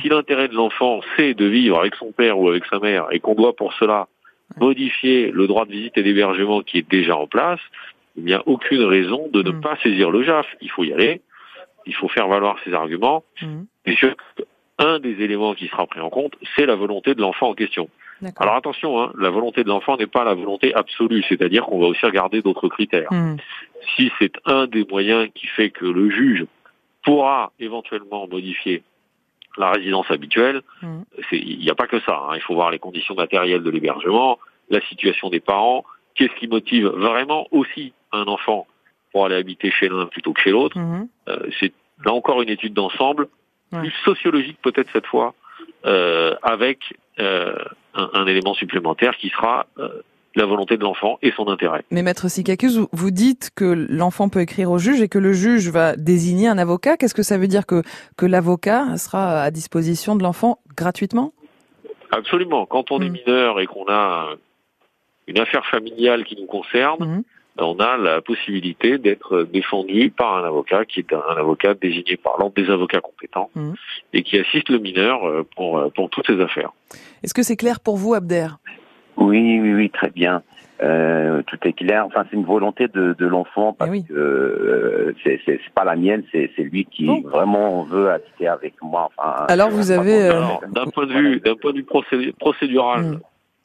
Si 0.00 0.08
l'intérêt 0.08 0.48
de 0.48 0.54
l'enfant, 0.54 1.00
c'est 1.16 1.34
de 1.34 1.44
vivre 1.44 1.80
avec 1.80 1.96
son 1.96 2.12
père 2.12 2.38
ou 2.38 2.48
avec 2.48 2.64
sa 2.66 2.78
mère 2.78 3.06
et 3.10 3.18
qu'on 3.18 3.34
doit 3.34 3.54
pour 3.54 3.72
cela 3.74 4.06
modifier 4.58 5.32
le 5.32 5.48
droit 5.48 5.66
de 5.66 5.72
visite 5.72 5.98
et 5.98 6.04
d'hébergement 6.04 6.62
qui 6.62 6.78
est 6.78 6.88
déjà 6.88 7.16
en 7.16 7.26
place, 7.26 7.60
il 8.16 8.24
n'y 8.24 8.34
a 8.34 8.42
aucune 8.46 8.82
raison 8.82 9.28
de 9.32 9.42
ne 9.42 9.50
mm. 9.50 9.60
pas 9.60 9.76
saisir 9.82 10.10
le 10.10 10.22
JAF. 10.22 10.46
Il 10.60 10.70
faut 10.70 10.84
y 10.84 10.92
aller, 10.92 11.20
il 11.86 11.94
faut 11.94 12.08
faire 12.08 12.28
valoir 12.28 12.56
ses 12.64 12.72
arguments. 12.72 13.24
Mm. 13.42 13.62
Et 13.86 13.96
sûr 13.96 14.14
un 14.78 14.98
des 14.98 15.22
éléments 15.22 15.54
qui 15.54 15.68
sera 15.68 15.86
pris 15.86 16.00
en 16.00 16.10
compte, 16.10 16.34
c'est 16.54 16.66
la 16.66 16.74
volonté 16.74 17.14
de 17.14 17.20
l'enfant 17.20 17.48
en 17.48 17.54
question. 17.54 17.88
Alors 18.36 18.56
attention, 18.56 19.00
hein, 19.00 19.12
la 19.18 19.30
volonté 19.30 19.62
de 19.62 19.68
l'enfant 19.68 19.96
n'est 19.96 20.06
pas 20.06 20.24
la 20.24 20.34
volonté 20.34 20.74
absolue, 20.74 21.22
c'est-à-dire 21.28 21.64
qu'on 21.64 21.78
va 21.78 21.86
aussi 21.86 22.04
regarder 22.04 22.42
d'autres 22.42 22.68
critères. 22.68 23.12
Mm. 23.12 23.36
Si 23.96 24.10
c'est 24.18 24.32
un 24.44 24.66
des 24.66 24.84
moyens 24.84 25.28
qui 25.34 25.46
fait 25.46 25.70
que 25.70 25.84
le 25.84 26.10
juge 26.10 26.46
pourra 27.04 27.52
éventuellement 27.60 28.26
modifier 28.26 28.82
la 29.58 29.70
résidence 29.70 30.10
habituelle, 30.10 30.62
il 31.32 31.58
n'y 31.58 31.70
a 31.70 31.74
pas 31.74 31.86
que 31.86 32.00
ça. 32.00 32.26
Hein. 32.28 32.36
Il 32.36 32.42
faut 32.42 32.54
voir 32.54 32.70
les 32.70 32.78
conditions 32.78 33.14
matérielles 33.14 33.62
de 33.62 33.70
l'hébergement, 33.70 34.38
la 34.68 34.80
situation 34.82 35.30
des 35.30 35.40
parents, 35.40 35.84
qu'est-ce 36.16 36.34
qui 36.38 36.48
motive 36.48 36.86
vraiment 36.86 37.46
aussi 37.50 37.92
un 38.12 38.24
enfant 38.24 38.66
pour 39.12 39.26
aller 39.26 39.36
habiter 39.36 39.70
chez 39.70 39.88
l'un 39.88 40.06
plutôt 40.06 40.32
que 40.32 40.40
chez 40.40 40.50
l'autre. 40.50 40.78
Mhm. 40.78 41.08
Euh, 41.28 41.38
c'est 41.60 41.72
là 42.04 42.12
encore 42.12 42.42
une 42.42 42.50
étude 42.50 42.74
d'ensemble, 42.74 43.28
plus 43.72 43.92
sociologique 44.04 44.58
peut-être 44.62 44.88
cette 44.92 45.06
fois, 45.06 45.34
euh, 45.84 46.34
avec 46.42 46.78
euh, 47.18 47.56
un, 47.94 48.26
élément 48.26 48.54
supplémentaire 48.54 49.16
qui 49.16 49.30
sera 49.30 49.66
la 50.34 50.44
volonté 50.44 50.76
de 50.76 50.82
l'enfant 50.82 51.18
et 51.22 51.32
son 51.32 51.48
intérêt. 51.48 51.82
Mais 51.90 52.02
maître 52.02 52.28
Sikakus, 52.28 52.78
vous 52.92 53.10
dites 53.10 53.50
que 53.56 53.86
l'enfant 53.88 54.28
peut 54.28 54.40
écrire 54.40 54.70
au 54.70 54.78
juge 54.78 55.00
et 55.00 55.08
que 55.08 55.18
le 55.18 55.32
juge 55.32 55.70
va 55.70 55.96
désigner 55.96 56.48
un 56.48 56.58
avocat. 56.58 56.98
Qu'est-ce 56.98 57.14
que 57.14 57.22
ça 57.22 57.38
veut 57.38 57.48
dire 57.48 57.64
que, 57.64 57.82
que 58.18 58.26
l'avocat 58.26 58.98
sera 58.98 59.40
à 59.42 59.50
disposition 59.50 60.14
de 60.14 60.22
l'enfant 60.22 60.58
gratuitement? 60.76 61.32
Absolument. 62.10 62.66
Quand 62.66 62.90
on 62.90 63.00
est 63.00 63.08
mm. 63.08 63.12
mineur 63.12 63.60
et 63.60 63.66
qu'on 63.66 63.86
a 63.88 64.34
une 65.26 65.38
affaire 65.38 65.64
familiale 65.66 66.24
qui 66.24 66.36
nous 66.40 66.46
concerne, 66.46 67.04
mhm. 67.04 67.22
on 67.58 67.78
a 67.80 67.96
la 67.96 68.20
possibilité 68.20 68.98
d'être 68.98 69.42
défendu 69.42 70.10
par 70.10 70.36
un 70.36 70.44
avocat 70.44 70.84
qui 70.84 71.00
est 71.00 71.12
un, 71.12 71.36
avocat 71.36 71.74
désigné 71.74 72.16
par 72.16 72.38
l'ordre 72.38 72.54
des 72.54 72.70
avocats 72.70 73.00
compétents 73.00 73.50
mhm. 73.54 73.74
et 74.12 74.22
qui 74.22 74.38
assiste 74.38 74.68
le 74.68 74.78
mineur 74.78 75.26
euh, 75.26 75.46
pour, 75.56 75.78
euh, 75.78 75.90
pour 75.94 76.10
toutes 76.10 76.26
ces 76.26 76.40
affaires. 76.40 76.72
Est-ce 77.22 77.34
que 77.34 77.42
c'est 77.42 77.56
clair 77.56 77.80
pour 77.80 77.96
vous, 77.96 78.14
Abder? 78.14 78.48
Oui, 79.16 79.58
oui, 79.60 79.74
oui, 79.74 79.90
très 79.90 80.10
bien. 80.10 80.42
Euh, 80.82 81.42
tout 81.46 81.56
est 81.62 81.72
clair. 81.72 82.04
Enfin, 82.04 82.26
c'est 82.28 82.36
une 82.36 82.44
volonté 82.44 82.86
de, 82.88 83.14
de 83.14 83.26
l'enfant 83.26 83.72
parce 83.72 83.90
eh 83.94 84.02
que 84.02 84.12
euh, 84.12 85.14
c'est 85.24 85.58
pas 85.74 85.84
la 85.84 85.96
mienne, 85.96 86.22
c'est 86.32 86.50
lui 86.58 86.84
qui 86.84 87.06
vraiment 87.22 87.84
veut 87.84 88.10
habiter 88.10 88.46
avec 88.46 88.74
moi. 88.82 89.08
Enfin, 89.16 89.46
alors 89.48 89.70
vous 89.70 89.90
avez 89.90 90.28
d'un 90.70 90.86
point 90.88 91.06
de 91.06 91.14
vue 91.14 91.40
d'un 91.40 91.56
point 91.56 91.72
de 91.72 91.78
vue 91.78 92.32
procédural, 92.38 93.02
mm. 93.04 93.20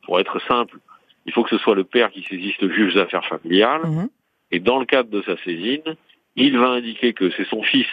pour 0.05 0.21
être 0.21 0.39
simple, 0.47 0.77
il 1.25 1.33
faut 1.33 1.43
que 1.43 1.49
ce 1.49 1.57
soit 1.57 1.75
le 1.75 1.83
père 1.83 2.11
qui 2.11 2.23
saisisse 2.23 2.59
le 2.61 2.71
juge 2.73 2.95
d'affaires 2.95 3.25
familiales. 3.25 3.81
Mhm. 3.85 4.09
Et 4.51 4.59
dans 4.59 4.79
le 4.79 4.85
cadre 4.85 5.09
de 5.09 5.21
sa 5.21 5.37
saisine, 5.43 5.95
il 6.35 6.57
va 6.57 6.69
indiquer 6.69 7.13
que 7.13 7.29
c'est 7.31 7.45
son 7.45 7.63
fils 7.63 7.87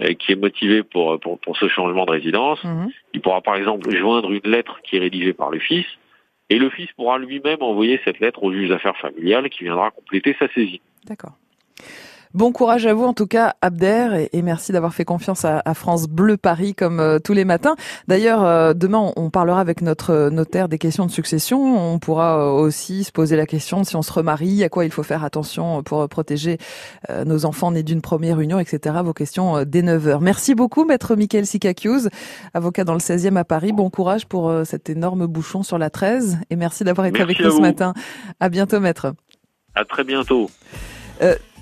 euh, 0.00 0.14
qui 0.14 0.32
est 0.32 0.36
motivé 0.36 0.82
pour, 0.82 1.20
pour, 1.20 1.56
ce 1.56 1.68
changement 1.68 2.04
de 2.04 2.10
résidence. 2.10 2.62
Mhm. 2.64 2.90
Il 3.12 3.20
pourra 3.20 3.40
par 3.42 3.56
exemple 3.56 3.94
joindre 3.96 4.32
une 4.32 4.50
lettre 4.50 4.80
qui 4.82 4.96
est 4.96 5.00
rédigée 5.00 5.32
par 5.32 5.50
le 5.50 5.58
fils. 5.58 5.86
Et 6.50 6.58
le 6.58 6.68
fils 6.68 6.90
pourra 6.92 7.18
lui-même 7.18 7.62
envoyer 7.62 8.00
cette 8.04 8.20
lettre 8.20 8.42
au 8.42 8.52
juge 8.52 8.68
d'affaires 8.68 8.96
familiales 8.98 9.48
qui 9.48 9.64
viendra 9.64 9.90
compléter 9.90 10.36
sa 10.38 10.48
saisine. 10.48 10.80
D'accord. 11.06 11.32
Bon 12.34 12.50
courage 12.50 12.84
à 12.84 12.94
vous 12.94 13.04
en 13.04 13.12
tout 13.12 13.28
cas, 13.28 13.54
Abder, 13.62 14.28
et, 14.32 14.42
merci 14.42 14.72
d'avoir 14.72 14.92
fait 14.92 15.04
confiance 15.04 15.44
à, 15.44 15.62
France 15.74 16.08
Bleu 16.08 16.36
Paris 16.36 16.74
comme 16.74 16.98
euh, 16.98 17.20
tous 17.20 17.32
les 17.32 17.44
matins. 17.44 17.76
D'ailleurs, 18.08 18.42
euh, 18.42 18.74
demain, 18.74 19.12
on, 19.14 19.30
parlera 19.30 19.60
avec 19.60 19.82
notre 19.82 20.30
notaire 20.30 20.68
des 20.68 20.78
questions 20.78 21.06
de 21.06 21.12
succession. 21.12 21.92
On 21.92 22.00
pourra 22.00 22.40
euh, 22.40 22.50
aussi 22.50 23.04
se 23.04 23.12
poser 23.12 23.36
la 23.36 23.46
question 23.46 23.84
si 23.84 23.94
on 23.94 24.02
se 24.02 24.12
remarie, 24.12 24.64
à 24.64 24.68
quoi 24.68 24.84
il 24.84 24.90
faut 24.90 25.04
faire 25.04 25.22
attention 25.22 25.84
pour 25.84 26.08
protéger 26.08 26.58
nos 27.24 27.44
enfants 27.44 27.70
nés 27.70 27.84
d'une 27.84 28.00
première 28.00 28.40
union, 28.40 28.58
etc. 28.58 28.96
Vos 29.04 29.12
questions 29.12 29.62
dès 29.64 29.82
9h. 29.82 30.18
Merci 30.20 30.56
beaucoup, 30.56 30.84
maître 30.84 31.14
Michael 31.14 31.46
Sikakius, 31.46 32.08
avocat 32.52 32.82
dans 32.82 32.94
le 32.94 32.98
16e 32.98 33.36
à 33.36 33.44
Paris. 33.44 33.70
Bon 33.70 33.90
courage 33.90 34.26
pour 34.26 34.52
cet 34.64 34.90
énorme 34.90 35.26
bouchon 35.26 35.62
sur 35.62 35.78
la 35.78 35.88
13 35.88 36.38
et 36.50 36.56
merci 36.56 36.82
d'avoir 36.82 37.06
été 37.06 37.22
avec 37.22 37.38
nous 37.38 37.52
ce 37.52 37.60
matin. 37.60 37.94
À 38.40 38.48
bientôt, 38.48 38.80
maître. 38.80 39.14
À 39.76 39.84
très 39.84 40.02
bientôt. 40.02 40.50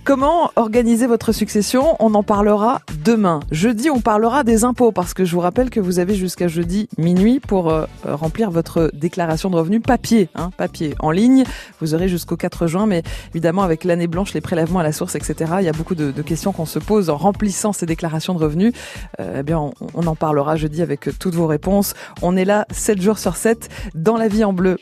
Comment 0.05 0.51
organiser 0.57 1.07
votre 1.07 1.31
succession 1.31 1.95
On 2.01 2.15
en 2.15 2.25
parlera 2.25 2.81
demain. 3.05 3.39
Jeudi, 3.53 3.89
on 3.89 4.01
parlera 4.01 4.43
des 4.43 4.65
impôts 4.65 4.91
parce 4.91 5.15
que 5.15 5.25
je 5.25 5.33
vous 5.33 5.41
rappelle 5.41 5.71
que 5.71 5.79
vous 5.79 6.01
avez 6.01 6.17
jusqu'à 6.17 6.49
jeudi 6.49 6.89
minuit 6.99 7.39
pour 7.39 7.71
euh, 7.71 7.87
remplir 8.05 8.51
votre 8.51 8.91
déclaration 8.95 9.49
de 9.49 9.55
revenus 9.55 9.81
papier, 9.81 10.29
hein, 10.35 10.51
papier 10.57 10.97
en 10.99 11.13
ligne. 11.13 11.45
Vous 11.81 11.95
aurez 11.95 12.09
jusqu'au 12.09 12.37
4 12.37 12.67
juin, 12.67 12.87
mais 12.87 13.05
évidemment 13.33 13.63
avec 13.63 13.85
l'année 13.85 14.09
blanche, 14.09 14.35
les 14.35 14.41
prélèvements 14.41 14.81
à 14.81 14.83
la 14.83 14.91
source, 14.91 15.15
etc. 15.15 15.53
Il 15.61 15.65
y 15.65 15.69
a 15.69 15.73
beaucoup 15.73 15.95
de, 15.95 16.11
questions 16.23 16.51
qu'on 16.51 16.67
se 16.67 16.81
pose 16.81 17.09
en 17.09 17.17
remplissant 17.17 17.73
ces 17.73 17.87
déclarations 17.87 18.35
de 18.35 18.43
revenus. 18.43 18.73
Euh, 19.21 19.37
eh 19.39 19.43
bien, 19.45 19.61
on, 19.61 19.73
on 19.95 20.07
en 20.09 20.17
parlera 20.17 20.57
jeudi 20.57 20.83
avec 20.83 21.17
toutes 21.21 21.37
vos 21.37 21.47
réponses. 21.47 21.95
On 22.23 22.37
est 22.37 22.45
là 22.45 22.67
7 22.73 23.01
jours 23.01 23.19
sur 23.19 23.37
7 23.37 23.69
dans 23.95 24.17
la 24.17 24.27
vie 24.27 24.43
en 24.43 24.53
bleu. 24.53 24.79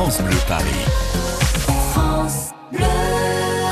France 0.00 0.22
Bleu 0.22 0.36
Paris. 0.46 1.29